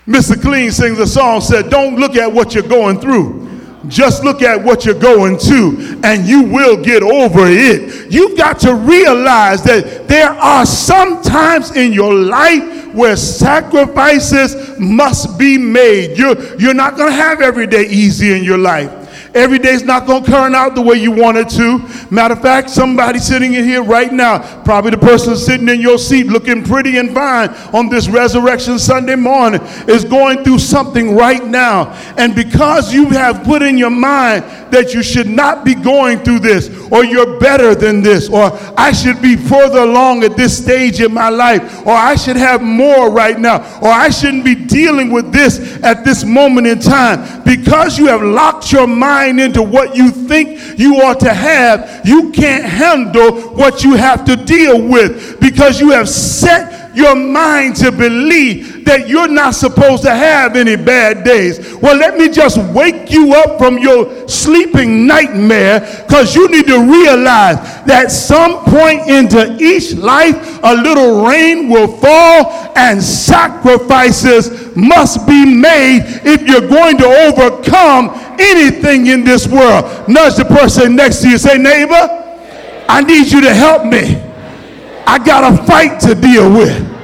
Mr. 0.07 0.39
Clean 0.39 0.71
sings 0.71 0.99
a 0.99 1.07
song 1.07 1.41
said, 1.41 1.69
Don't 1.69 1.97
look 1.97 2.15
at 2.15 2.31
what 2.31 2.53
you're 2.53 2.63
going 2.63 2.99
through. 2.99 3.44
Just 3.87 4.23
look 4.23 4.41
at 4.41 4.63
what 4.63 4.85
you're 4.85 4.99
going 4.99 5.37
to, 5.39 5.99
and 6.03 6.25
you 6.25 6.43
will 6.43 6.83
get 6.83 7.03
over 7.03 7.45
it. 7.45 8.11
You've 8.11 8.37
got 8.37 8.59
to 8.59 8.73
realize 8.73 9.61
that 9.63 10.07
there 10.07 10.31
are 10.31 10.65
some 10.65 11.21
times 11.21 11.75
in 11.75 11.93
your 11.93 12.13
life 12.13 12.93
where 12.93 13.15
sacrifices 13.15 14.79
must 14.79 15.37
be 15.37 15.57
made. 15.57 16.17
You're, 16.17 16.57
you're 16.57 16.73
not 16.73 16.95
going 16.95 17.09
to 17.09 17.15
have 17.15 17.41
every 17.41 17.67
day 17.67 17.85
easy 17.87 18.35
in 18.35 18.43
your 18.43 18.57
life. 18.57 19.04
Every 19.35 19.59
day's 19.59 19.83
not 19.83 20.07
going 20.07 20.23
to 20.23 20.31
turn 20.31 20.55
out 20.55 20.75
the 20.75 20.81
way 20.81 20.95
you 20.95 21.11
want 21.11 21.35
it 21.35 21.49
to. 21.49 21.79
Matter 22.09 22.35
of 22.35 22.41
fact, 22.41 22.69
somebody 22.69 23.19
sitting 23.19 23.53
in 23.53 23.65
here 23.65 23.83
right 23.83 24.13
now, 24.13 24.63
probably 24.63 24.91
the 24.91 24.97
person 24.97 25.35
sitting 25.35 25.67
in 25.67 25.81
your 25.81 25.97
seat 25.97 26.27
looking 26.27 26.63
pretty 26.63 26.97
and 26.97 27.13
fine 27.13 27.49
on 27.73 27.89
this 27.89 28.07
Resurrection 28.07 28.79
Sunday 28.79 29.15
morning, 29.15 29.59
is 29.89 30.05
going 30.05 30.45
through 30.45 30.59
something 30.59 31.15
right 31.15 31.45
now. 31.45 31.91
And 32.17 32.33
because 32.33 32.93
you 32.93 33.09
have 33.09 33.43
put 33.43 33.61
in 33.61 33.77
your 33.77 33.89
mind 33.89 34.45
that 34.71 34.93
you 34.93 35.03
should 35.03 35.27
not 35.27 35.65
be 35.65 35.75
going 35.75 36.19
through 36.19 36.39
this, 36.39 36.69
or 36.89 37.03
you're 37.03 37.37
better 37.37 37.75
than 37.75 38.01
this, 38.01 38.29
or 38.29 38.57
I 38.77 38.93
should 38.93 39.21
be 39.21 39.35
further 39.35 39.79
along 39.79 40.23
at 40.23 40.37
this 40.37 40.57
stage 40.57 41.01
in 41.01 41.13
my 41.13 41.27
life, 41.27 41.85
or 41.85 41.93
I 41.93 42.15
should 42.15 42.37
have 42.37 42.61
more 42.61 43.11
right 43.11 43.37
now, 43.37 43.57
or 43.81 43.89
I 43.89 44.09
shouldn't 44.09 44.45
be 44.45 44.55
dealing 44.55 45.11
with 45.11 45.33
this 45.33 45.77
at 45.83 46.05
this 46.05 46.23
moment 46.23 46.67
in 46.67 46.79
time, 46.79 47.43
because 47.43 47.97
you 47.97 48.07
have 48.07 48.21
locked 48.21 48.71
your 48.71 48.87
mind 48.87 49.24
mind 49.25 49.39
into 49.39 49.61
what 49.61 49.95
you 49.95 50.11
think 50.11 50.79
you 50.79 51.01
ought 51.01 51.19
to 51.19 51.33
have, 51.33 52.01
you 52.05 52.31
can't 52.31 52.63
handle 52.63 53.41
what 53.55 53.83
you 53.83 53.95
have 53.95 54.25
to 54.25 54.35
deal 54.35 54.81
with 54.81 55.39
because 55.39 55.79
you 55.79 55.91
have 55.91 56.07
set 56.07 56.95
your 56.95 57.15
mind 57.15 57.75
to 57.75 57.91
believe 57.91 58.85
that 58.85 59.09
you're 59.09 59.27
not 59.27 59.53
supposed 59.53 60.03
to 60.03 60.11
have 60.11 60.55
any 60.55 60.77
bad 60.77 61.25
days. 61.25 61.75
Well, 61.75 61.97
let 61.97 62.17
me 62.17 62.29
just 62.29 62.57
wake 62.73 63.11
you 63.11 63.33
up 63.33 63.57
from 63.57 63.77
your 63.77 64.27
sleeping 64.29 65.05
nightmare 65.05 65.81
because 66.07 66.35
you 66.35 66.47
need 66.49 66.67
to 66.67 66.79
realize 66.79 67.57
that 67.85 68.11
some 68.11 68.63
point 68.65 69.09
into 69.09 69.57
each 69.59 69.93
life, 69.95 70.59
a 70.63 70.73
little 70.73 71.25
rain 71.27 71.67
will 71.67 71.87
fall 71.97 72.71
and 72.77 73.01
sacrifices 73.03 74.73
must 74.75 75.27
be 75.27 75.45
made 75.45 76.21
if 76.23 76.47
you're 76.47 76.69
going 76.69 76.97
to 76.97 77.05
overcome 77.05 78.09
anything 78.39 79.07
in 79.07 79.23
this 79.23 79.47
world. 79.47 80.07
Nudge 80.07 80.35
the 80.35 80.45
person 80.45 80.95
next 80.95 81.21
to 81.21 81.29
you. 81.29 81.37
Say, 81.37 81.57
neighbor, 81.57 81.93
I 82.87 83.01
need 83.01 83.31
you 83.31 83.41
to 83.41 83.53
help 83.53 83.85
me. 83.85 84.21
I 85.07 85.19
got 85.19 85.53
a 85.53 85.63
fight 85.65 85.99
to 86.01 86.15
deal 86.15 86.51
with. 86.51 86.95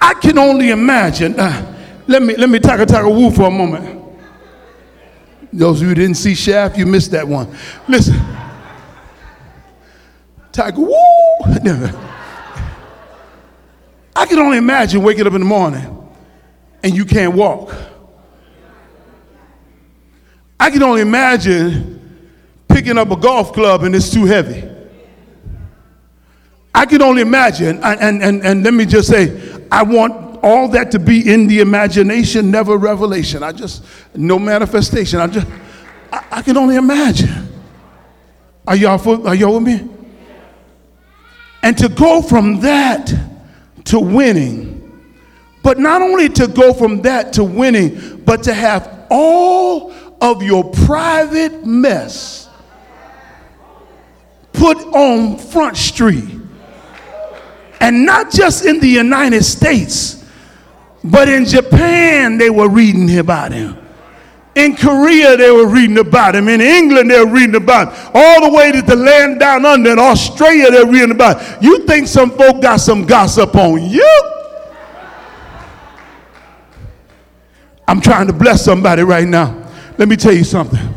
I 0.00 0.14
can 0.14 0.38
only 0.38 0.70
imagine. 0.70 1.38
Uh, 1.38 1.76
let 2.06 2.22
me 2.22 2.34
let 2.36 2.48
me 2.48 2.58
talk 2.58 2.80
a 2.80 3.08
woo 3.08 3.30
for 3.30 3.42
a 3.44 3.50
moment. 3.50 4.00
Those 5.52 5.82
of 5.82 5.88
you 5.88 5.94
didn't 5.94 6.16
see 6.16 6.34
Shaft, 6.34 6.78
you 6.78 6.86
missed 6.86 7.10
that 7.10 7.26
one. 7.26 7.54
Listen. 7.88 8.20
Tiger, 10.52 10.80
woo! 10.80 12.00
I 14.14 14.26
can 14.26 14.38
only 14.38 14.58
imagine 14.58 15.02
waking 15.02 15.26
up 15.26 15.32
in 15.34 15.40
the 15.40 15.46
morning 15.46 16.08
and 16.82 16.94
you 16.94 17.04
can't 17.04 17.34
walk. 17.34 17.74
I 20.58 20.70
can 20.70 20.82
only 20.82 21.00
imagine 21.00 21.96
picking 22.68 22.98
up 22.98 23.10
a 23.10 23.16
golf 23.16 23.52
club 23.52 23.82
and 23.82 23.94
it's 23.94 24.10
too 24.10 24.26
heavy. 24.26 24.68
I 26.74 26.86
can 26.86 27.02
only 27.02 27.22
imagine, 27.22 27.82
and, 27.82 28.22
and, 28.22 28.44
and 28.44 28.62
let 28.62 28.74
me 28.74 28.86
just 28.86 29.08
say, 29.08 29.60
I 29.70 29.82
want 29.82 30.42
all 30.42 30.68
that 30.68 30.90
to 30.92 30.98
be 30.98 31.32
in 31.32 31.46
the 31.46 31.60
imagination, 31.60 32.50
never 32.50 32.76
revelation. 32.76 33.42
I 33.42 33.52
just, 33.52 33.84
no 34.14 34.38
manifestation. 34.38 35.20
I 35.20 35.26
just, 35.26 35.46
I, 36.12 36.24
I 36.30 36.42
can 36.42 36.56
only 36.56 36.76
imagine. 36.76 37.48
Are 38.66 38.76
y'all, 38.76 39.26
are 39.26 39.34
y'all 39.34 39.54
with 39.54 39.62
me? 39.64 39.88
And 41.62 41.76
to 41.78 41.88
go 41.88 42.22
from 42.22 42.60
that 42.60 43.12
to 43.84 43.98
winning, 43.98 44.76
but 45.62 45.78
not 45.78 46.02
only 46.02 46.28
to 46.28 46.46
go 46.48 46.72
from 46.72 47.02
that 47.02 47.32
to 47.34 47.44
winning, 47.44 48.22
but 48.24 48.42
to 48.44 48.54
have 48.54 49.06
all 49.10 49.92
of 50.20 50.42
your 50.42 50.70
private 50.70 51.66
mess 51.66 52.48
put 54.52 54.76
on 54.78 55.38
Front 55.38 55.76
Street. 55.76 56.28
And 57.80 58.04
not 58.04 58.30
just 58.30 58.66
in 58.66 58.78
the 58.78 58.88
United 58.88 59.42
States, 59.42 60.22
but 61.02 61.28
in 61.28 61.46
Japan, 61.46 62.36
they 62.36 62.50
were 62.50 62.68
reading 62.68 63.18
about 63.18 63.52
him. 63.52 63.79
In 64.60 64.76
Korea, 64.76 65.38
they 65.38 65.50
were 65.50 65.66
reading 65.66 65.96
about 65.98 66.34
him. 66.34 66.46
In 66.46 66.60
England, 66.60 67.10
they 67.10 67.18
were 67.18 67.30
reading 67.30 67.56
about 67.56 67.94
him. 67.94 68.10
All 68.14 68.42
the 68.42 68.54
way 68.54 68.70
to 68.72 68.82
the 68.82 68.94
land 68.94 69.40
down 69.40 69.64
under 69.64 69.92
in 69.92 69.98
Australia, 69.98 70.70
they're 70.70 70.86
reading 70.86 71.12
about 71.12 71.40
him. 71.40 71.62
You 71.62 71.86
think 71.86 72.06
some 72.06 72.30
folk 72.30 72.60
got 72.60 72.76
some 72.76 73.06
gossip 73.06 73.54
on 73.54 73.82
you? 73.88 74.32
I'm 77.88 78.02
trying 78.02 78.26
to 78.26 78.34
bless 78.34 78.62
somebody 78.62 79.02
right 79.02 79.26
now. 79.26 79.66
Let 79.96 80.08
me 80.08 80.16
tell 80.16 80.34
you 80.34 80.44
something. 80.44 80.94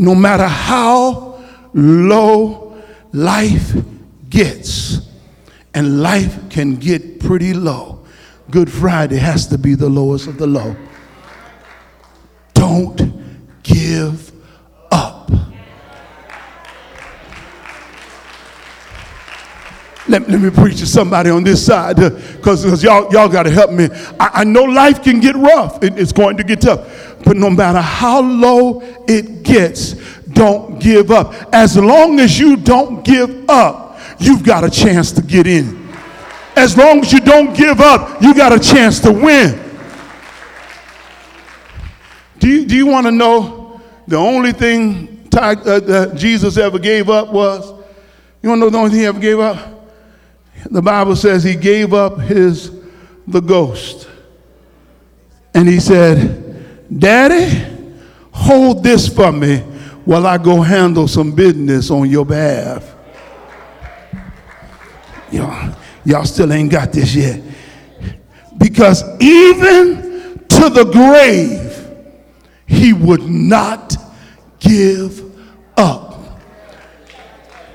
No 0.00 0.14
matter 0.14 0.46
how 0.48 1.40
low 1.72 2.82
life 3.12 3.72
gets, 4.28 5.08
and 5.74 6.02
life 6.02 6.50
can 6.50 6.74
get 6.74 7.20
pretty 7.20 7.54
low, 7.54 8.04
Good 8.50 8.70
Friday 8.70 9.16
has 9.16 9.46
to 9.46 9.58
be 9.58 9.74
the 9.76 9.88
lowest 9.88 10.26
of 10.26 10.38
the 10.38 10.46
low. 10.46 10.76
Don't 12.62 13.12
give 13.64 14.30
up. 14.92 15.28
Let, 20.08 20.28
let 20.28 20.40
me 20.40 20.48
preach 20.50 20.78
to 20.78 20.86
somebody 20.86 21.30
on 21.30 21.42
this 21.42 21.66
side 21.66 21.96
because 21.96 22.84
y'all, 22.84 23.12
y'all 23.12 23.28
got 23.28 23.42
to 23.42 23.50
help 23.50 23.72
me. 23.72 23.88
I, 24.20 24.30
I, 24.32 24.44
know 24.44 24.62
life 24.62 25.02
can 25.02 25.18
get 25.18 25.34
rough, 25.34 25.82
it, 25.82 25.98
it's 25.98 26.12
going 26.12 26.36
to 26.36 26.44
get 26.44 26.60
tough. 26.60 27.18
But 27.24 27.36
no 27.36 27.50
matter 27.50 27.80
how 27.80 28.22
low 28.22 28.80
it 29.08 29.42
gets, 29.42 29.94
don't 30.28 30.78
give 30.78 31.10
up. 31.10 31.34
As 31.52 31.76
long 31.76 32.20
as 32.20 32.38
you 32.38 32.56
don't 32.56 33.04
give 33.04 33.50
up, 33.50 33.98
you've 34.20 34.44
got 34.44 34.62
a 34.62 34.70
chance 34.70 35.10
to 35.12 35.20
get 35.20 35.48
in. 35.48 35.88
As 36.54 36.76
long 36.76 37.00
as 37.00 37.12
you 37.12 37.18
don't 37.18 37.56
give 37.56 37.80
up, 37.80 38.22
you 38.22 38.32
got 38.36 38.52
a 38.52 38.60
chance 38.60 39.00
to 39.00 39.10
win. 39.10 39.71
Do 42.42 42.48
you, 42.48 42.66
do 42.66 42.74
you 42.74 42.86
want 42.86 43.06
to 43.06 43.12
know 43.12 43.80
the 44.08 44.16
only 44.16 44.50
thing 44.50 45.28
uh, 45.32 45.54
that 45.54 46.14
Jesus 46.16 46.56
ever 46.56 46.76
gave 46.76 47.08
up 47.08 47.32
was? 47.32 47.70
You 48.42 48.48
want 48.48 48.58
to 48.58 48.64
know 48.64 48.70
the 48.70 48.78
only 48.78 48.90
thing 48.90 48.98
he 48.98 49.06
ever 49.06 49.20
gave 49.20 49.38
up? 49.38 49.88
The 50.68 50.82
Bible 50.82 51.14
says 51.14 51.44
he 51.44 51.54
gave 51.54 51.94
up 51.94 52.18
his 52.18 52.72
the 53.28 53.38
ghost. 53.38 54.08
And 55.54 55.68
he 55.68 55.78
said, 55.78 56.98
Daddy, 56.98 57.64
hold 58.32 58.82
this 58.82 59.08
for 59.08 59.30
me 59.30 59.58
while 60.04 60.26
I 60.26 60.36
go 60.36 60.62
handle 60.62 61.06
some 61.06 61.36
business 61.36 61.92
on 61.92 62.10
your 62.10 62.26
behalf. 62.26 62.92
Y'all, 65.30 65.76
y'all 66.04 66.24
still 66.24 66.52
ain't 66.52 66.72
got 66.72 66.90
this 66.90 67.14
yet. 67.14 67.40
Because 68.58 69.04
even 69.20 70.44
to 70.48 70.68
the 70.70 70.90
grave, 70.92 71.71
he 72.72 72.92
would 72.92 73.22
not 73.22 73.94
give 74.58 75.22
up. 75.76 76.18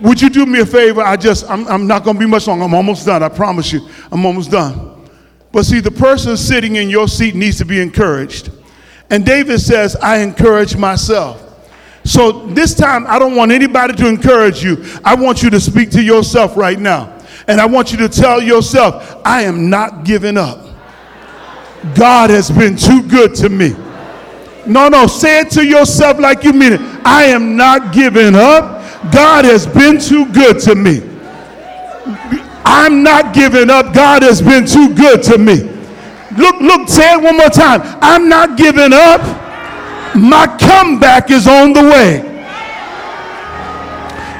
Would 0.01 0.21
you 0.21 0.29
do 0.29 0.45
me 0.45 0.59
a 0.59 0.65
favor? 0.65 1.01
I 1.01 1.15
just, 1.15 1.49
I'm, 1.49 1.67
I'm 1.67 1.87
not 1.87 2.03
going 2.03 2.15
to 2.15 2.19
be 2.19 2.25
much 2.25 2.47
longer. 2.47 2.65
I'm 2.65 2.73
almost 2.73 3.05
done. 3.05 3.23
I 3.23 3.29
promise 3.29 3.71
you. 3.71 3.87
I'm 4.11 4.25
almost 4.25 4.51
done. 4.51 5.07
But 5.51 5.65
see, 5.65 5.79
the 5.79 5.91
person 5.91 6.35
sitting 6.35 6.75
in 6.75 6.89
your 6.89 7.07
seat 7.07 7.35
needs 7.35 7.57
to 7.59 7.65
be 7.65 7.79
encouraged. 7.79 8.51
And 9.09 9.25
David 9.25 9.59
says, 9.59 9.95
I 9.95 10.17
encourage 10.17 10.75
myself. 10.75 11.43
So 12.03 12.47
this 12.47 12.73
time, 12.73 13.05
I 13.07 13.19
don't 13.19 13.35
want 13.35 13.51
anybody 13.51 13.93
to 13.95 14.07
encourage 14.07 14.63
you. 14.63 14.83
I 15.03 15.15
want 15.15 15.43
you 15.43 15.49
to 15.51 15.59
speak 15.59 15.91
to 15.91 16.01
yourself 16.01 16.57
right 16.57 16.79
now. 16.79 17.17
And 17.47 17.61
I 17.61 17.65
want 17.65 17.91
you 17.91 17.97
to 17.99 18.09
tell 18.09 18.41
yourself, 18.41 19.21
I 19.23 19.43
am 19.43 19.69
not 19.69 20.03
giving 20.03 20.37
up. 20.37 20.65
God 21.95 22.29
has 22.29 22.49
been 22.49 22.75
too 22.75 23.03
good 23.03 23.35
to 23.35 23.49
me. 23.49 23.75
No, 24.67 24.89
no, 24.89 25.07
say 25.07 25.41
it 25.41 25.51
to 25.51 25.65
yourself 25.65 26.19
like 26.19 26.43
you 26.43 26.53
mean 26.53 26.73
it. 26.73 26.81
I 27.05 27.25
am 27.25 27.55
not 27.55 27.93
giving 27.93 28.35
up. 28.35 28.83
God 29.11 29.45
has 29.45 29.65
been 29.65 29.99
too 29.99 30.31
good 30.31 30.59
to 30.61 30.75
me. 30.75 31.01
I'm 32.65 33.01
not 33.01 33.33
giving 33.33 33.69
up. 33.69 33.93
God 33.93 34.23
has 34.23 34.41
been 34.41 34.65
too 34.65 34.93
good 34.93 35.23
to 35.23 35.37
me. 35.37 35.55
Look, 36.37 36.59
look, 36.59 36.89
say 36.89 37.13
it 37.13 37.21
one 37.21 37.37
more 37.37 37.49
time. 37.49 37.81
I'm 38.01 38.27
not 38.27 38.57
giving 38.57 38.91
up. 38.93 39.21
My 40.15 40.47
comeback 40.59 41.31
is 41.31 41.47
on 41.47 41.73
the 41.73 41.81
way. 41.83 42.23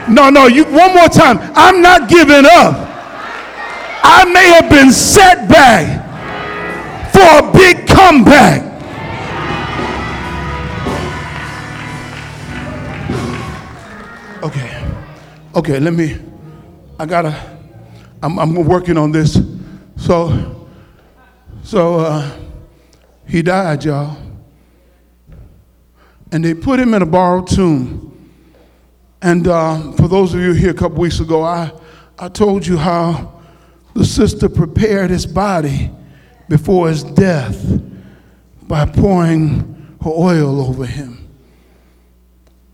No, 0.10 0.30
no, 0.30 0.48
you 0.48 0.66
one 0.66 0.94
more 0.94 1.10
time. 1.10 1.40
I'm 1.56 1.82
not 1.82 2.10
giving 2.10 2.46
up. 2.46 2.76
I 4.04 4.26
may 4.32 4.50
have 4.52 4.70
been 4.70 4.92
set 4.92 5.50
back 5.50 6.04
for 7.12 7.48
a 7.48 7.52
big 7.52 7.88
comeback. 7.88 8.77
Okay. 14.48 14.94
Okay, 15.56 15.78
let 15.78 15.94
me, 15.94 16.18
I 16.98 17.06
gotta, 17.06 17.60
I'm, 18.24 18.40
I'm 18.40 18.56
working 18.56 18.98
on 18.98 19.12
this. 19.12 19.42
So, 19.98 20.70
so 21.64 22.00
uh, 22.00 22.32
he 23.28 23.42
died, 23.42 23.84
y'all. 23.84 24.16
And 26.32 26.46
they 26.46 26.54
put 26.54 26.80
him 26.80 26.94
in 26.94 27.02
a 27.02 27.06
borrowed 27.06 27.48
tomb. 27.48 28.32
And 29.22 29.50
uh, 29.50 29.92
for 29.92 30.08
those 30.08 30.34
of 30.34 30.40
you 30.40 30.54
here 30.54 30.72
a 30.72 30.74
couple 30.74 31.00
weeks 31.00 31.20
ago, 31.20 31.44
I, 31.44 31.70
I 32.18 32.30
told 32.30 32.66
you 32.66 32.78
how 32.78 33.42
the 33.96 34.06
sister 34.06 34.48
prepared 34.48 35.10
his 35.10 35.26
body 35.26 35.92
before 36.48 36.88
his 36.88 37.04
death 37.04 37.82
by 38.62 38.86
pouring 38.86 39.98
her 40.02 40.10
oil 40.10 40.62
over 40.62 40.86
him. 40.86 41.28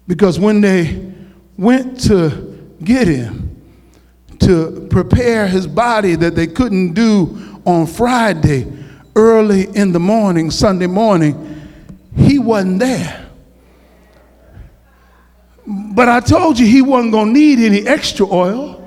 Because 0.07 0.39
when 0.39 0.61
they 0.61 1.12
went 1.57 1.99
to 2.01 2.75
get 2.83 3.07
him 3.07 3.61
to 4.39 4.87
prepare 4.89 5.47
his 5.47 5.67
body 5.67 6.15
that 6.15 6.35
they 6.35 6.47
couldn't 6.47 6.93
do 6.93 7.61
on 7.65 7.85
Friday 7.85 8.71
early 9.15 9.63
in 9.75 9.91
the 9.91 9.99
morning, 9.99 10.51
Sunday 10.51 10.87
morning, 10.87 11.69
he 12.15 12.39
wasn't 12.39 12.79
there. 12.79 13.29
But 15.65 16.09
I 16.09 16.19
told 16.19 16.59
you 16.59 16.65
he 16.65 16.81
wasn't 16.81 17.13
going 17.13 17.27
to 17.27 17.39
need 17.39 17.59
any 17.59 17.87
extra 17.87 18.25
oil. 18.25 18.79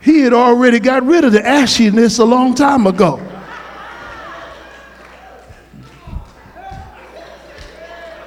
He 0.00 0.20
had 0.20 0.32
already 0.32 0.80
got 0.80 1.04
rid 1.04 1.24
of 1.24 1.32
the 1.32 1.40
ashiness 1.40 2.18
a 2.18 2.24
long 2.24 2.54
time 2.54 2.86
ago. 2.86 3.18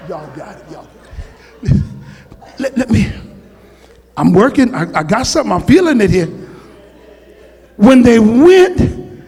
Y'all 0.07 0.35
got 0.35 0.57
it, 0.57 0.71
y'all 0.71 0.87
let, 2.63 2.77
let 2.77 2.89
me, 2.89 3.11
I'm 4.15 4.31
working, 4.31 4.73
I, 4.73 4.99
I 4.99 5.03
got 5.03 5.27
something, 5.27 5.51
I'm 5.51 5.63
feeling 5.63 5.99
it 5.99 6.09
here. 6.09 6.27
When 7.75 8.01
they 8.03 8.19
went, 8.19 9.23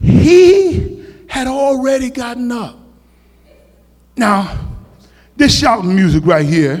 he 0.00 1.04
had 1.28 1.46
already 1.46 2.08
gotten 2.08 2.50
up. 2.50 2.78
Now, 4.16 4.66
this 5.36 5.58
shouting 5.58 5.94
music 5.94 6.24
right 6.24 6.46
here, 6.46 6.76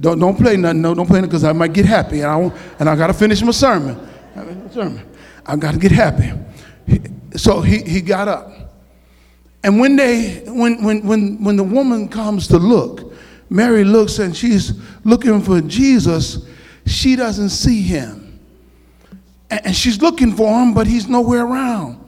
don't, 0.00 0.18
don't 0.18 0.36
play 0.36 0.56
nothing, 0.56 0.80
no, 0.80 0.94
don't 0.94 1.06
play 1.06 1.18
nothing 1.18 1.28
because 1.30 1.44
I 1.44 1.52
might 1.52 1.74
get 1.74 1.84
happy 1.84 2.22
and 2.22 2.30
I, 2.30 2.58
and 2.78 2.88
I 2.88 2.96
got 2.96 3.08
to 3.08 3.12
finish 3.12 3.42
my 3.42 3.50
sermon. 3.50 4.00
I 4.34 4.42
mean, 4.42 4.70
sermon. 4.70 5.06
I 5.44 5.56
got 5.56 5.74
to 5.74 5.78
get 5.78 5.92
happy. 5.92 6.32
So 7.36 7.60
he, 7.60 7.82
he 7.82 8.00
got 8.00 8.28
up. 8.28 8.50
And 9.62 9.78
when 9.78 9.96
they, 9.96 10.42
when, 10.46 10.82
when, 10.82 11.06
when, 11.06 11.44
when 11.44 11.56
the 11.56 11.64
woman 11.64 12.08
comes 12.08 12.48
to 12.48 12.58
look, 12.58 13.13
Mary 13.50 13.84
looks 13.84 14.18
and 14.18 14.36
she's 14.36 14.72
looking 15.04 15.40
for 15.40 15.60
Jesus. 15.60 16.46
She 16.86 17.16
doesn't 17.16 17.50
see 17.50 17.82
him. 17.82 18.40
And 19.50 19.74
she's 19.74 20.00
looking 20.00 20.32
for 20.34 20.48
him, 20.60 20.74
but 20.74 20.86
he's 20.86 21.08
nowhere 21.08 21.44
around. 21.44 22.00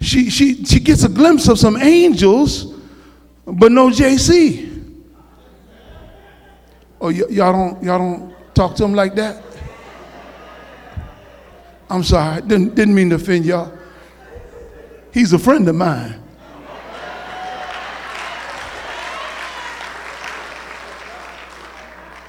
She, 0.00 0.30
she, 0.30 0.64
she 0.64 0.80
gets 0.80 1.04
a 1.04 1.08
glimpse 1.08 1.48
of 1.48 1.58
some 1.58 1.76
angels, 1.76 2.74
but 3.44 3.70
no 3.70 3.90
JC. 3.90 4.68
Oh, 7.00 7.08
y- 7.08 7.22
y'all 7.30 7.52
don't 7.52 7.82
y'all 7.82 7.98
don't 7.98 8.54
talk 8.54 8.74
to 8.76 8.84
him 8.84 8.94
like 8.94 9.14
that? 9.16 9.42
I'm 11.88 12.04
sorry, 12.04 12.40
didn't, 12.42 12.74
didn't 12.74 12.94
mean 12.94 13.10
to 13.10 13.16
offend 13.16 13.44
y'all. 13.44 13.72
He's 15.12 15.32
a 15.32 15.38
friend 15.38 15.68
of 15.68 15.74
mine. 15.74 16.19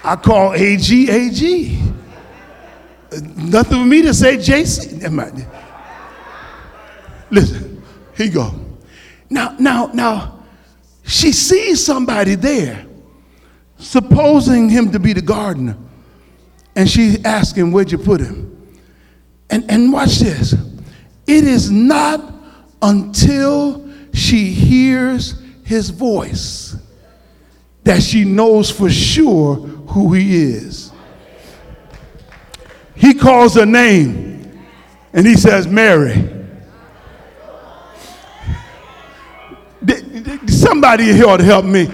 I 0.03 0.15
call 0.15 0.53
AG 0.53 1.09
AG. 1.09 1.81
Nothing 3.35 3.79
for 3.79 3.85
me 3.85 4.01
to 4.03 4.13
say 4.13 4.37
JC. 4.37 5.01
Listen, 7.29 7.83
here 8.15 8.25
you 8.25 8.31
go. 8.31 8.53
Now, 9.29 9.55
now, 9.59 9.87
now, 9.93 10.43
she 11.03 11.31
sees 11.31 11.83
somebody 11.85 12.35
there, 12.35 12.85
supposing 13.77 14.69
him 14.69 14.91
to 14.91 14.99
be 14.99 15.13
the 15.13 15.21
gardener. 15.21 15.77
And 16.75 16.89
she 16.89 17.17
asks 17.25 17.57
him, 17.57 17.71
Where'd 17.71 17.91
you 17.91 17.97
put 17.97 18.21
him? 18.21 18.47
And, 19.49 19.69
and 19.69 19.91
watch 19.91 20.19
this. 20.19 20.53
It 21.27 21.43
is 21.43 21.69
not 21.69 22.33
until 22.81 23.89
she 24.13 24.51
hears 24.51 25.41
his 25.63 25.89
voice 25.89 26.75
that 27.83 28.01
she 28.03 28.23
knows 28.23 28.69
for 28.69 28.89
sure 28.89 29.55
who 29.55 30.13
he 30.13 30.35
is. 30.35 30.91
He 32.95 33.13
calls 33.13 33.55
her 33.55 33.65
name 33.65 34.67
and 35.13 35.25
he 35.25 35.35
says, 35.35 35.67
Mary. 35.67 36.29
Somebody 40.47 41.05
here 41.05 41.25
ought 41.25 41.37
to 41.37 41.43
help 41.43 41.65
me. 41.65 41.89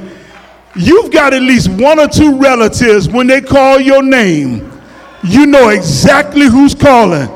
You've 0.75 1.11
got 1.11 1.33
at 1.33 1.41
least 1.41 1.69
one 1.69 1.99
or 1.99 2.07
two 2.07 2.37
relatives 2.37 3.07
when 3.07 3.27
they 3.27 3.41
call 3.41 3.79
your 3.79 4.03
name, 4.03 4.71
you 5.23 5.45
know 5.45 5.69
exactly 5.69 6.47
who's 6.47 6.75
calling. 6.75 7.27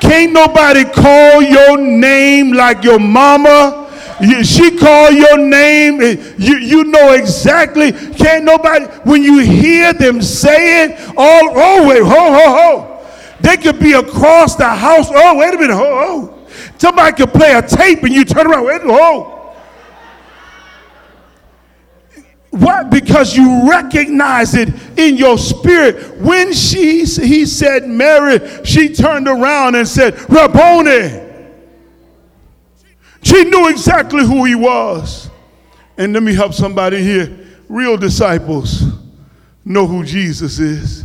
Can't 0.00 0.32
nobody 0.32 0.84
call 0.84 1.42
your 1.42 1.76
name 1.76 2.52
like 2.52 2.84
your 2.84 2.98
mama. 2.98 3.83
You, 4.20 4.44
she 4.44 4.76
call 4.78 5.10
your 5.10 5.38
name. 5.38 6.00
Eh, 6.00 6.34
you, 6.38 6.56
you 6.58 6.84
know 6.84 7.12
exactly. 7.12 7.92
Can't 7.92 8.44
nobody, 8.44 8.84
when 9.08 9.22
you 9.22 9.40
hear 9.40 9.92
them 9.92 10.22
say 10.22 10.84
it, 10.84 11.14
all, 11.16 11.50
oh, 11.54 11.88
wait, 11.88 12.02
ho, 12.02 12.08
ho, 12.08 12.50
ho. 12.56 13.06
They 13.40 13.56
could 13.56 13.78
be 13.78 13.92
across 13.92 14.56
the 14.56 14.68
house. 14.68 15.08
Oh, 15.10 15.38
wait 15.38 15.54
a 15.54 15.58
minute, 15.58 15.74
ho, 15.74 15.84
ho. 15.84 16.46
Somebody 16.78 17.16
could 17.16 17.32
play 17.32 17.54
a 17.54 17.62
tape 17.62 18.02
and 18.02 18.12
you 18.12 18.24
turn 18.24 18.46
around, 18.46 18.64
wait, 18.64 18.82
ho. 18.82 19.30
What? 22.50 22.88
Because 22.88 23.36
you 23.36 23.68
recognize 23.68 24.54
it 24.54 24.68
in 24.96 25.16
your 25.16 25.38
spirit. 25.38 26.16
When 26.18 26.52
she 26.52 27.04
he 27.04 27.46
said 27.46 27.88
Mary, 27.88 28.64
she 28.64 28.94
turned 28.94 29.26
around 29.26 29.74
and 29.74 29.88
said, 29.88 30.14
Rabboni. 30.30 31.23
She 33.24 33.44
knew 33.44 33.68
exactly 33.68 34.24
who 34.24 34.44
he 34.44 34.54
was. 34.54 35.30
And 35.96 36.12
let 36.12 36.22
me 36.22 36.34
help 36.34 36.52
somebody 36.52 37.02
here. 37.02 37.38
Real 37.68 37.96
disciples 37.96 38.82
know 39.64 39.86
who 39.86 40.04
Jesus 40.04 40.58
is. 40.58 41.04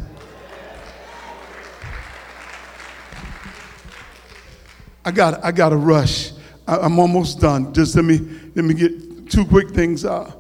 I 5.05 5.12
got 5.12 5.43
I 5.43 5.51
got 5.51 5.69
to 5.69 5.77
rush. 5.77 6.34
I, 6.67 6.86
am 6.86 6.99
almost 6.99 7.39
done. 7.39 7.73
Just 7.73 7.95
let 7.95 8.05
me 8.05 8.19
let 8.53 8.65
me 8.65 8.73
get 8.73 9.29
two 9.29 9.45
quick 9.45 9.69
things 9.69 10.05
out. 10.05 10.38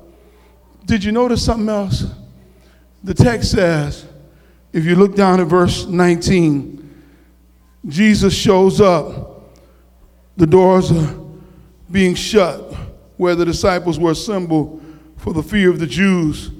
Did 0.85 1.03
you 1.03 1.11
notice 1.11 1.43
something 1.43 1.69
else? 1.69 2.05
The 3.03 3.13
text 3.13 3.51
says, 3.51 4.05
if 4.73 4.83
you 4.83 4.95
look 4.95 5.15
down 5.15 5.39
at 5.39 5.47
verse 5.47 5.85
19, 5.85 7.03
Jesus 7.87 8.33
shows 8.33 8.81
up. 8.81 9.55
The 10.35 10.45
doors 10.45 10.91
are 10.91 11.28
being 11.91 12.15
shut 12.15 12.73
where 13.17 13.35
the 13.35 13.45
disciples 13.45 13.99
were 13.99 14.11
assembled 14.11 14.83
for 15.17 15.33
the 15.33 15.43
fear 15.43 15.69
of 15.69 15.79
the 15.79 15.87
Jews. 15.87 16.51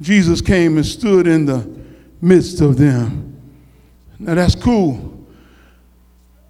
Jesus 0.00 0.40
came 0.40 0.76
and 0.76 0.84
stood 0.84 1.26
in 1.26 1.46
the 1.46 1.68
midst 2.20 2.60
of 2.60 2.76
them. 2.76 3.40
Now 4.18 4.34
that's 4.34 4.54
cool. 4.54 5.26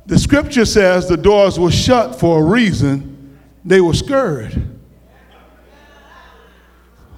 The 0.06 0.18
scripture 0.18 0.64
says 0.64 1.08
the 1.08 1.16
doors 1.16 1.58
were 1.58 1.70
shut 1.70 2.18
for 2.18 2.40
a 2.40 2.44
reason. 2.44 3.38
They 3.64 3.80
were 3.80 3.94
scared. 3.94 4.70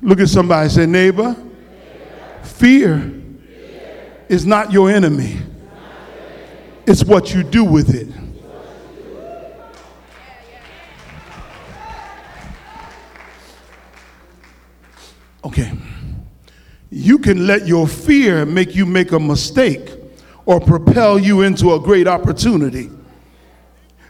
Look 0.00 0.20
at 0.20 0.28
somebody 0.28 0.68
say, 0.68 0.86
neighbor, 0.86 1.36
fear 2.42 3.12
is 4.28 4.46
not 4.46 4.72
your 4.72 4.90
enemy, 4.90 5.38
it's 6.86 7.04
what 7.04 7.34
you 7.34 7.42
do 7.42 7.64
with 7.64 7.94
it. 7.94 8.08
Okay. 15.46 15.70
You 16.90 17.18
can 17.18 17.46
let 17.46 17.68
your 17.68 17.86
fear 17.86 18.44
make 18.44 18.74
you 18.74 18.84
make 18.84 19.12
a 19.12 19.20
mistake 19.20 19.90
or 20.44 20.60
propel 20.60 21.20
you 21.20 21.42
into 21.42 21.74
a 21.74 21.80
great 21.80 22.08
opportunity. 22.08 22.90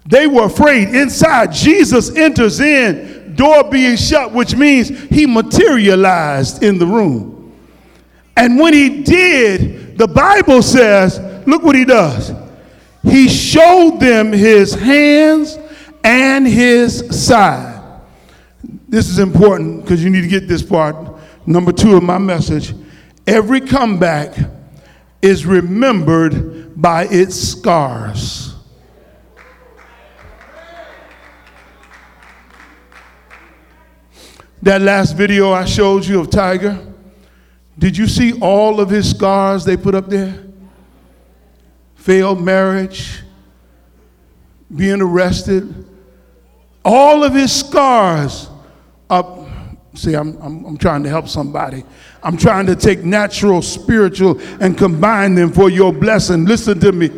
They 0.06 0.26
were 0.26 0.44
afraid. 0.44 0.94
Inside, 0.94 1.52
Jesus 1.52 2.16
enters 2.16 2.60
in 2.60 3.34
door 3.34 3.68
being 3.70 3.96
shut, 3.96 4.32
which 4.32 4.56
means 4.56 4.88
he 4.88 5.26
materialized 5.26 6.62
in 6.62 6.78
the 6.78 6.86
room. 6.86 7.54
And 8.34 8.58
when 8.58 8.72
he 8.72 9.02
did, 9.02 9.98
the 9.98 10.08
Bible 10.08 10.62
says, 10.62 11.18
look 11.46 11.62
what 11.62 11.76
he 11.76 11.84
does. 11.84 12.32
He 13.02 13.28
showed 13.28 14.00
them 14.00 14.32
his 14.32 14.72
hands 14.72 15.58
and 16.02 16.46
his 16.46 17.26
side. 17.26 17.74
This 18.88 19.10
is 19.10 19.18
important 19.18 19.82
because 19.82 20.02
you 20.02 20.08
need 20.08 20.22
to 20.22 20.28
get 20.28 20.48
this 20.48 20.62
part. 20.62 21.15
Number 21.46 21.72
two 21.72 21.96
of 21.96 22.02
my 22.02 22.18
message. 22.18 22.74
Every 23.26 23.60
comeback 23.60 24.36
is 25.22 25.46
remembered 25.46 26.80
by 26.80 27.06
its 27.06 27.36
scars. 27.36 28.54
That 34.62 34.82
last 34.82 35.16
video 35.16 35.52
I 35.52 35.64
showed 35.64 36.04
you 36.04 36.18
of 36.20 36.30
Tiger, 36.30 36.84
did 37.78 37.96
you 37.96 38.08
see 38.08 38.38
all 38.40 38.80
of 38.80 38.90
his 38.90 39.08
scars 39.10 39.64
they 39.64 39.76
put 39.76 39.94
up 39.94 40.08
there? 40.08 40.42
Failed 41.94 42.42
marriage, 42.42 43.22
being 44.74 45.00
arrested, 45.00 45.86
all 46.84 47.22
of 47.22 47.34
his 47.34 47.52
scars 47.52 48.48
up. 49.08 49.35
See, 49.96 50.14
I'm, 50.14 50.36
I'm, 50.42 50.64
I'm 50.66 50.76
trying 50.76 51.02
to 51.04 51.08
help 51.08 51.26
somebody. 51.26 51.84
I'm 52.22 52.36
trying 52.36 52.66
to 52.66 52.76
take 52.76 53.02
natural, 53.02 53.62
spiritual, 53.62 54.38
and 54.60 54.76
combine 54.76 55.34
them 55.34 55.52
for 55.52 55.70
your 55.70 55.92
blessing. 55.92 56.44
Listen 56.44 56.78
to 56.80 56.92
me. 56.92 57.10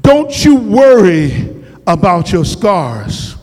Don't 0.00 0.44
you 0.44 0.56
worry 0.56 1.64
about 1.86 2.32
your 2.32 2.46
scars. 2.46 3.36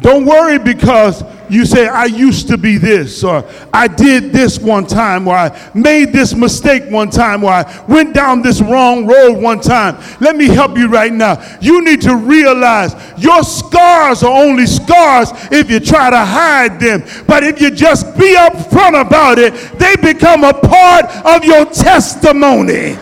Don't 0.00 0.26
worry 0.26 0.58
because 0.58 1.24
you 1.48 1.64
say, 1.64 1.86
I 1.86 2.04
used 2.04 2.48
to 2.48 2.58
be 2.58 2.76
this, 2.76 3.24
or 3.24 3.44
I 3.72 3.88
did 3.88 4.32
this 4.32 4.58
one 4.58 4.86
time, 4.86 5.26
or 5.26 5.34
I 5.34 5.70
made 5.74 6.12
this 6.12 6.34
mistake 6.34 6.90
one 6.90 7.08
time, 7.08 7.44
or 7.44 7.50
I 7.50 7.84
went 7.88 8.14
down 8.14 8.42
this 8.42 8.60
wrong 8.60 9.06
road 9.06 9.40
one 9.40 9.60
time. 9.60 9.96
Let 10.20 10.36
me 10.36 10.46
help 10.46 10.76
you 10.76 10.88
right 10.88 11.12
now. 11.12 11.42
You 11.60 11.82
need 11.82 12.02
to 12.02 12.16
realize 12.16 12.94
your 13.16 13.42
scars 13.42 14.22
are 14.22 14.44
only 14.44 14.66
scars 14.66 15.30
if 15.50 15.70
you 15.70 15.80
try 15.80 16.10
to 16.10 16.24
hide 16.24 16.78
them. 16.78 17.02
But 17.26 17.44
if 17.44 17.60
you 17.60 17.70
just 17.70 18.18
be 18.18 18.34
upfront 18.36 19.00
about 19.00 19.38
it, 19.38 19.54
they 19.78 19.96
become 19.96 20.44
a 20.44 20.52
part 20.52 21.06
of 21.24 21.44
your 21.44 21.64
testimony. 21.66 22.98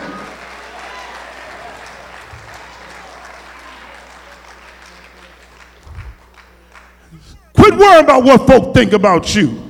Quit 7.65 7.79
worrying 7.79 8.03
about 8.03 8.23
what 8.23 8.45
folk 8.45 8.75
think 8.75 8.93
about 8.93 9.33
you. 9.33 9.64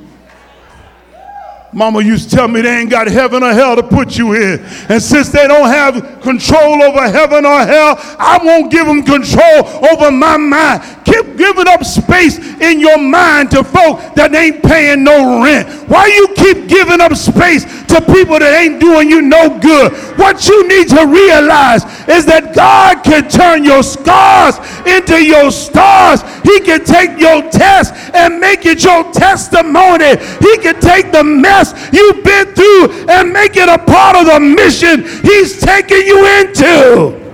Mama 1.76 2.02
used 2.02 2.30
to 2.30 2.38
tell 2.38 2.48
me 2.48 2.62
they 2.62 2.80
ain't 2.80 2.90
got 2.90 3.06
heaven 3.06 3.44
or 3.44 3.52
hell 3.52 3.76
to 3.76 3.84
put 3.84 4.18
you 4.18 4.34
in. 4.34 4.64
And 4.88 5.04
since 5.04 5.28
they 5.28 5.46
don't 5.46 5.68
have 5.68 6.22
control 6.22 6.82
over 6.82 7.04
heaven 7.12 7.46
or 7.46 7.60
hell, 7.66 7.98
I 8.18 8.40
won't 8.42 8.72
give 8.72 8.88
them 8.88 9.04
control 9.04 9.68
over 9.92 10.10
my 10.10 10.38
mind. 10.38 10.82
Keep 11.04 11.36
giving 11.36 11.68
up 11.68 11.84
space 11.84 12.40
in 12.62 12.80
your 12.80 12.98
mind 12.98 13.52
to 13.52 13.62
folk 13.62 14.16
that 14.16 14.34
ain't 14.34 14.64
paying 14.64 15.04
no 15.04 15.44
rent. 15.44 15.68
Why 15.90 16.08
you 16.08 16.30
keep 16.36 16.70
giving 16.70 17.02
up 17.02 17.14
space 17.14 17.66
to 17.88 18.00
people 18.00 18.40
that 18.40 18.56
ain't 18.56 18.80
doing 18.80 19.10
you 19.10 19.22
no 19.22 19.60
good? 19.60 19.92
What 20.18 20.48
you 20.48 20.68
need 20.70 20.88
to 20.90 21.06
realize 21.06 21.84
is 22.08 22.26
that 22.26 22.56
God 22.56 23.04
can 23.04 23.28
turn 23.28 23.66
your 23.66 23.84
scars 23.84 24.56
into 24.88 25.22
your 25.22 25.52
stars. 25.52 26.24
He 26.44 26.62
can 26.62 26.86
take 26.86 27.20
your 27.20 27.44
test 27.52 27.94
and 28.16 28.40
make 28.40 28.66
it 28.66 28.84
your 28.84 29.12
testimony. 29.12 30.16
He 30.40 30.58
can 30.64 30.80
take 30.80 31.12
the 31.12 31.24
mess 31.24 31.65
you've 31.94 32.24
been 32.24 32.54
through 32.54 33.10
and 33.10 33.32
make 33.32 33.56
it 33.56 33.70
a 33.70 33.78
part 33.78 34.16
of 34.16 34.26
the 34.26 34.40
mission 34.40 35.04
He's 35.22 35.60
taking 35.60 36.06
you 36.06 36.26
into. 36.40 37.26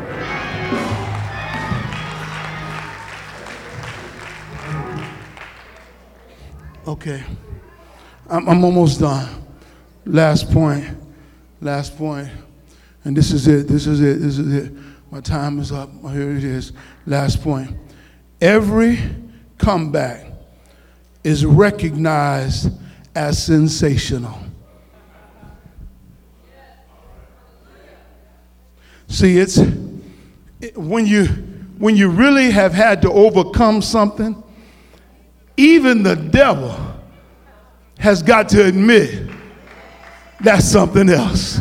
Okay. 6.88 7.24
I'm, 8.30 8.48
I'm 8.48 8.64
almost 8.64 9.00
done. 9.00 9.46
Last 10.06 10.52
point. 10.52 10.86
Last 11.60 11.98
point. 11.98 12.30
And 13.04 13.16
this 13.16 13.32
is 13.32 13.48
it. 13.48 13.68
This 13.68 13.88
is 13.88 14.02
it. 14.02 14.20
This 14.20 14.38
is 14.38 14.54
it. 14.54 14.74
My 15.12 15.22
time 15.22 15.60
is 15.60 15.72
up. 15.72 15.90
Oh, 16.04 16.08
here 16.08 16.32
it 16.32 16.44
is. 16.44 16.74
Last 17.06 17.42
point. 17.42 17.72
Every 18.40 19.00
comeback 19.58 20.28
is 21.24 21.46
recognized 21.46 22.72
as 23.16 23.44
sensational. 23.44 24.38
See, 29.08 29.38
it's 29.38 29.58
it, 30.62 30.78
when 30.78 31.06
you 31.06 31.26
when 31.78 31.98
you 31.98 32.10
really 32.10 32.52
have 32.52 32.74
had 32.74 33.02
to 33.02 33.12
overcome 33.12 33.82
something, 33.82 34.42
even 35.58 36.04
the 36.04 36.16
devil 36.16 36.80
has 38.00 38.24
got 38.24 38.48
to 38.50 38.66
admit 38.66 39.30
that's 40.40 40.66
something 40.66 41.10
else. 41.10 41.60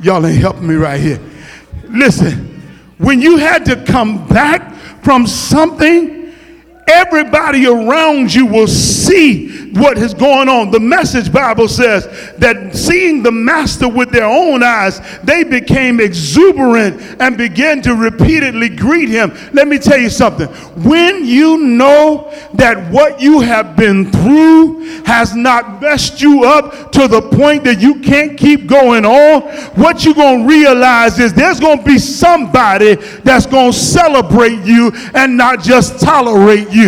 Y'all 0.00 0.24
ain't 0.24 0.40
helping 0.40 0.66
me 0.66 0.76
right 0.76 0.98
here. 0.98 1.20
Listen, 1.88 2.62
when 2.98 3.20
you 3.20 3.36
had 3.36 3.64
to 3.66 3.84
come 3.84 4.26
back 4.28 4.74
from 5.02 5.26
something 5.26 6.19
everybody 6.90 7.66
around 7.66 8.34
you 8.34 8.46
will 8.46 8.66
see 8.66 9.70
what 9.72 9.98
is 9.98 10.14
going 10.14 10.48
on. 10.48 10.70
The 10.70 10.80
message 10.80 11.32
Bible 11.32 11.68
says 11.68 12.06
that 12.38 12.74
seeing 12.74 13.22
the 13.22 13.30
master 13.30 13.88
with 13.88 14.10
their 14.10 14.24
own 14.24 14.62
eyes, 14.62 15.00
they 15.22 15.44
became 15.44 16.00
exuberant 16.00 17.00
and 17.20 17.36
began 17.36 17.80
to 17.82 17.94
repeatedly 17.94 18.68
greet 18.68 19.08
him. 19.08 19.32
Let 19.52 19.68
me 19.68 19.78
tell 19.78 19.98
you 19.98 20.10
something. 20.10 20.48
When 20.84 21.24
you 21.24 21.58
know 21.58 22.32
that 22.54 22.90
what 22.90 23.20
you 23.20 23.40
have 23.40 23.76
been 23.76 24.10
through 24.10 24.80
has 25.04 25.34
not 25.34 25.80
messed 25.80 26.20
you 26.20 26.44
up 26.44 26.92
to 26.92 27.06
the 27.06 27.22
point 27.22 27.64
that 27.64 27.80
you 27.80 28.00
can't 28.00 28.36
keep 28.36 28.66
going 28.66 29.04
on, 29.04 29.42
what 29.74 30.04
you're 30.04 30.14
going 30.14 30.42
to 30.42 30.48
realize 30.48 31.18
is 31.18 31.32
there's 31.32 31.60
going 31.60 31.78
to 31.78 31.84
be 31.84 31.98
somebody 31.98 32.96
that's 33.22 33.46
going 33.46 33.72
to 33.72 33.78
celebrate 33.78 34.62
you 34.64 34.90
and 35.14 35.36
not 35.36 35.62
just 35.62 36.00
tolerate 36.00 36.70
you. 36.70 36.79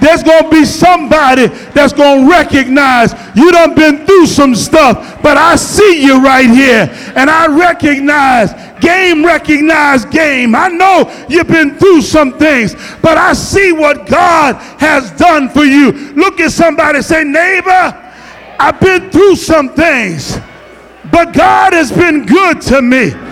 There's 0.00 0.22
going 0.22 0.44
to 0.44 0.50
be 0.50 0.64
somebody 0.64 1.46
that's 1.72 1.92
going 1.92 2.24
to 2.24 2.30
recognize 2.30 3.12
you 3.34 3.50
done 3.52 3.74
been 3.74 4.06
through 4.06 4.26
some 4.26 4.54
stuff, 4.54 5.22
but 5.22 5.36
I 5.36 5.56
see 5.56 6.04
you 6.04 6.22
right 6.22 6.48
here 6.48 6.88
and 7.16 7.28
I 7.28 7.46
recognize 7.46 8.52
game 8.80 9.24
recognize 9.24 10.04
game. 10.04 10.54
I 10.54 10.68
know 10.68 11.26
you've 11.28 11.48
been 11.48 11.76
through 11.76 12.02
some 12.02 12.38
things, 12.38 12.74
but 13.00 13.16
I 13.16 13.32
see 13.32 13.72
what 13.72 14.06
God 14.06 14.56
has 14.78 15.10
done 15.12 15.48
for 15.48 15.64
you. 15.64 15.92
Look 16.14 16.40
at 16.40 16.52
somebody 16.52 17.02
say, 17.02 17.24
neighbor, 17.24 18.00
I've 18.58 18.80
been 18.80 19.10
through 19.10 19.36
some 19.36 19.70
things, 19.70 20.38
but 21.10 21.32
God 21.32 21.72
has 21.72 21.90
been 21.90 22.26
good 22.26 22.60
to 22.62 22.82
me 22.82 23.23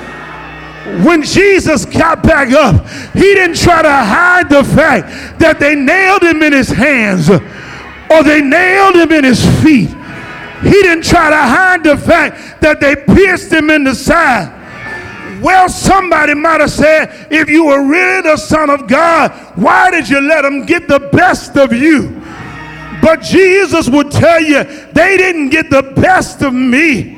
when 1.05 1.23
Jesus 1.23 1.85
got 1.85 2.23
back 2.23 2.51
up, 2.53 2.87
he 3.13 3.35
didn't 3.35 3.57
try 3.57 3.83
to 3.83 3.91
hide 3.91 4.49
the 4.49 4.65
fact 4.65 5.39
that 5.39 5.61
they 5.61 5.75
nailed 5.75 6.23
him 6.23 6.43
in 6.43 6.53
his 6.53 6.69
hands 6.69 7.31
or 7.31 8.23
they 8.25 8.41
nailed 8.41 8.97
him 8.97 9.13
in 9.13 9.25
his 9.25 9.45
feet. 9.63 9.91
He 10.63 10.71
didn't 10.71 11.05
try 11.05 11.31
to 11.31 11.37
hide 11.37 11.85
the 11.85 11.97
fact 11.97 12.61
that 12.61 12.81
they 12.81 12.97
pierced 12.97 13.53
him 13.53 13.71
in 13.71 13.85
the 13.85 13.95
side. 13.95 14.59
Well, 15.41 15.69
somebody 15.69 16.35
might 16.35 16.61
have 16.61 16.71
said, 16.71 17.29
if 17.31 17.49
you 17.49 17.67
were 17.67 17.85
really 17.85 18.23
the 18.23 18.37
Son 18.37 18.71
of 18.71 18.87
God, 18.87 19.33
why 19.57 19.91
did 19.91 20.09
you 20.09 20.21
let 20.21 20.43
them 20.43 20.67
get 20.67 20.87
the 20.87 21.01
best 21.13 21.57
of 21.57 21.73
you? 21.73 22.21
But 23.03 23.23
Jesus 23.23 23.89
would 23.89 24.13
tell 24.13 24.41
you, 24.41 24.63
they 24.93 25.17
didn't 25.17 25.49
get 25.51 25.71
the 25.71 25.83
best 25.83 26.43
of 26.43 26.55
me. 26.55 27.17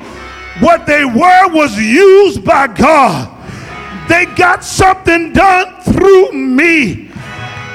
What 0.61 0.87
they 0.87 1.05
were 1.05 1.49
was 1.49 1.79
used 1.79 2.45
by 2.45 2.69
God. 2.69 3.34
They 4.09 4.27
got 4.37 4.65
something 4.65 5.33
done 5.33 5.83
through 5.83 6.33
me. 6.33 7.11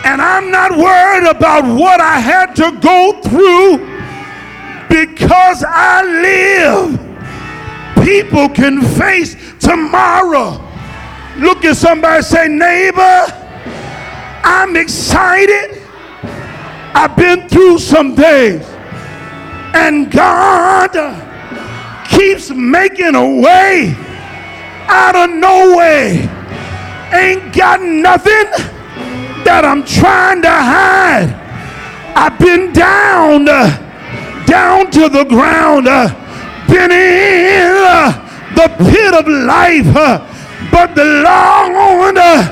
And 0.05 0.21
I'm 0.21 0.51
not 0.51 0.77
worried 0.77 1.27
about 1.27 1.63
what 1.77 1.99
I 1.99 2.19
had 2.19 2.55
to 2.55 2.71
go 2.79 3.19
through 3.21 3.77
because 4.87 5.63
I 5.67 6.03
live. 6.03 6.99
People 8.05 8.49
can 8.49 8.81
face 8.81 9.35
tomorrow. 9.59 10.65
Look 11.37 11.65
at 11.65 11.77
somebody 11.77 12.23
say, 12.23 12.47
neighbor, 12.47 13.25
I'm 14.43 14.75
excited. 14.75 15.81
I've 16.93 17.15
been 17.15 17.47
through 17.49 17.79
some 17.79 18.15
things. 18.15 18.65
And 19.73 20.11
God 20.11 20.91
keeps 22.09 22.49
making 22.49 23.15
a 23.15 23.41
way 23.41 23.95
out 24.89 25.15
of 25.15 25.29
nowhere. 25.29 26.25
Ain't 27.13 27.53
got 27.55 27.81
nothing 27.81 28.49
that 29.45 29.63
I'm 29.63 29.85
trying 29.85 30.41
to 30.41 30.51
hide. 30.51 31.29
I've 32.15 32.37
been 32.39 32.73
down, 32.73 33.47
uh, 33.47 34.45
down 34.45 34.91
to 34.91 35.09
the 35.09 35.23
ground, 35.23 35.87
uh, 35.87 36.09
been 36.67 36.91
in 36.91 37.71
uh, 37.85 38.11
the 38.55 38.67
pit 38.83 39.13
of 39.13 39.27
life, 39.27 39.95
uh, 39.95 40.25
but 40.71 40.95
the 40.95 41.05
Lord 41.05 42.17
uh, 42.17 42.49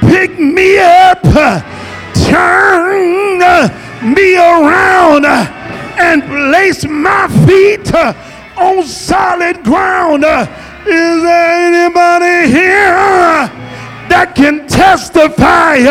picked 0.00 0.38
me 0.38 0.78
up, 0.78 1.20
uh, 1.24 1.62
turned 2.28 3.42
me 4.14 4.36
around, 4.36 5.24
and 5.26 6.22
placed 6.24 6.88
my 6.88 7.28
feet 7.46 7.94
on 8.56 8.84
solid 8.84 9.62
ground. 9.64 10.24
Is 10.86 11.22
there 11.22 11.66
anybody 11.66 12.46
here 12.48 12.94
that 14.06 14.34
can 14.36 14.68
testify? 14.68 15.82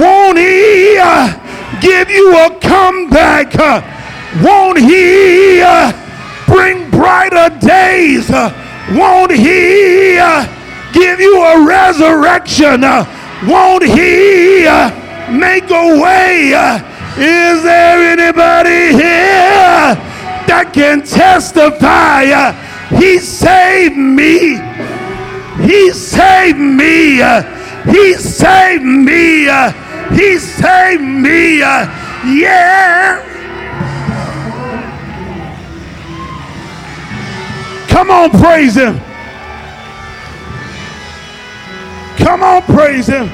Won't 0.00 0.38
he 0.38 0.96
give 1.84 2.08
you 2.08 2.32
a 2.32 2.48
comeback? 2.58 3.52
Won't 4.40 4.80
he 4.80 5.60
bring 6.48 6.90
brighter 6.90 7.52
days? 7.60 8.30
Won't 8.96 9.30
he 9.30 10.16
give 10.96 11.20
you 11.20 11.44
a 11.44 11.66
resurrection? 11.66 12.80
Won't 13.44 13.84
he 13.84 14.64
make 15.28 15.68
a 15.68 16.00
way? 16.00 16.48
Is 17.20 17.62
there 17.62 18.00
anybody 18.08 18.96
here 18.96 19.92
that 20.48 20.70
can 20.72 21.02
testify? 21.02 22.72
He 22.98 23.18
saved 23.18 23.96
me. 23.96 24.58
He 25.62 25.90
saved 25.92 26.58
me. 26.58 27.16
He 27.90 28.14
saved 28.14 28.84
me. 28.84 29.46
He 30.16 30.38
saved 30.38 31.02
me. 31.02 31.58
Yeah. 31.58 33.20
Come 37.88 38.10
on, 38.10 38.30
praise 38.30 38.74
him. 38.74 39.00
Come 42.16 42.42
on, 42.42 42.62
praise 42.62 43.06
him. 43.06 43.28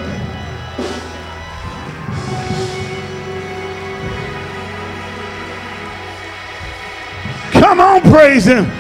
Come 7.53 7.81
on, 7.81 8.01
praise 8.03 8.45
him. 8.45 8.80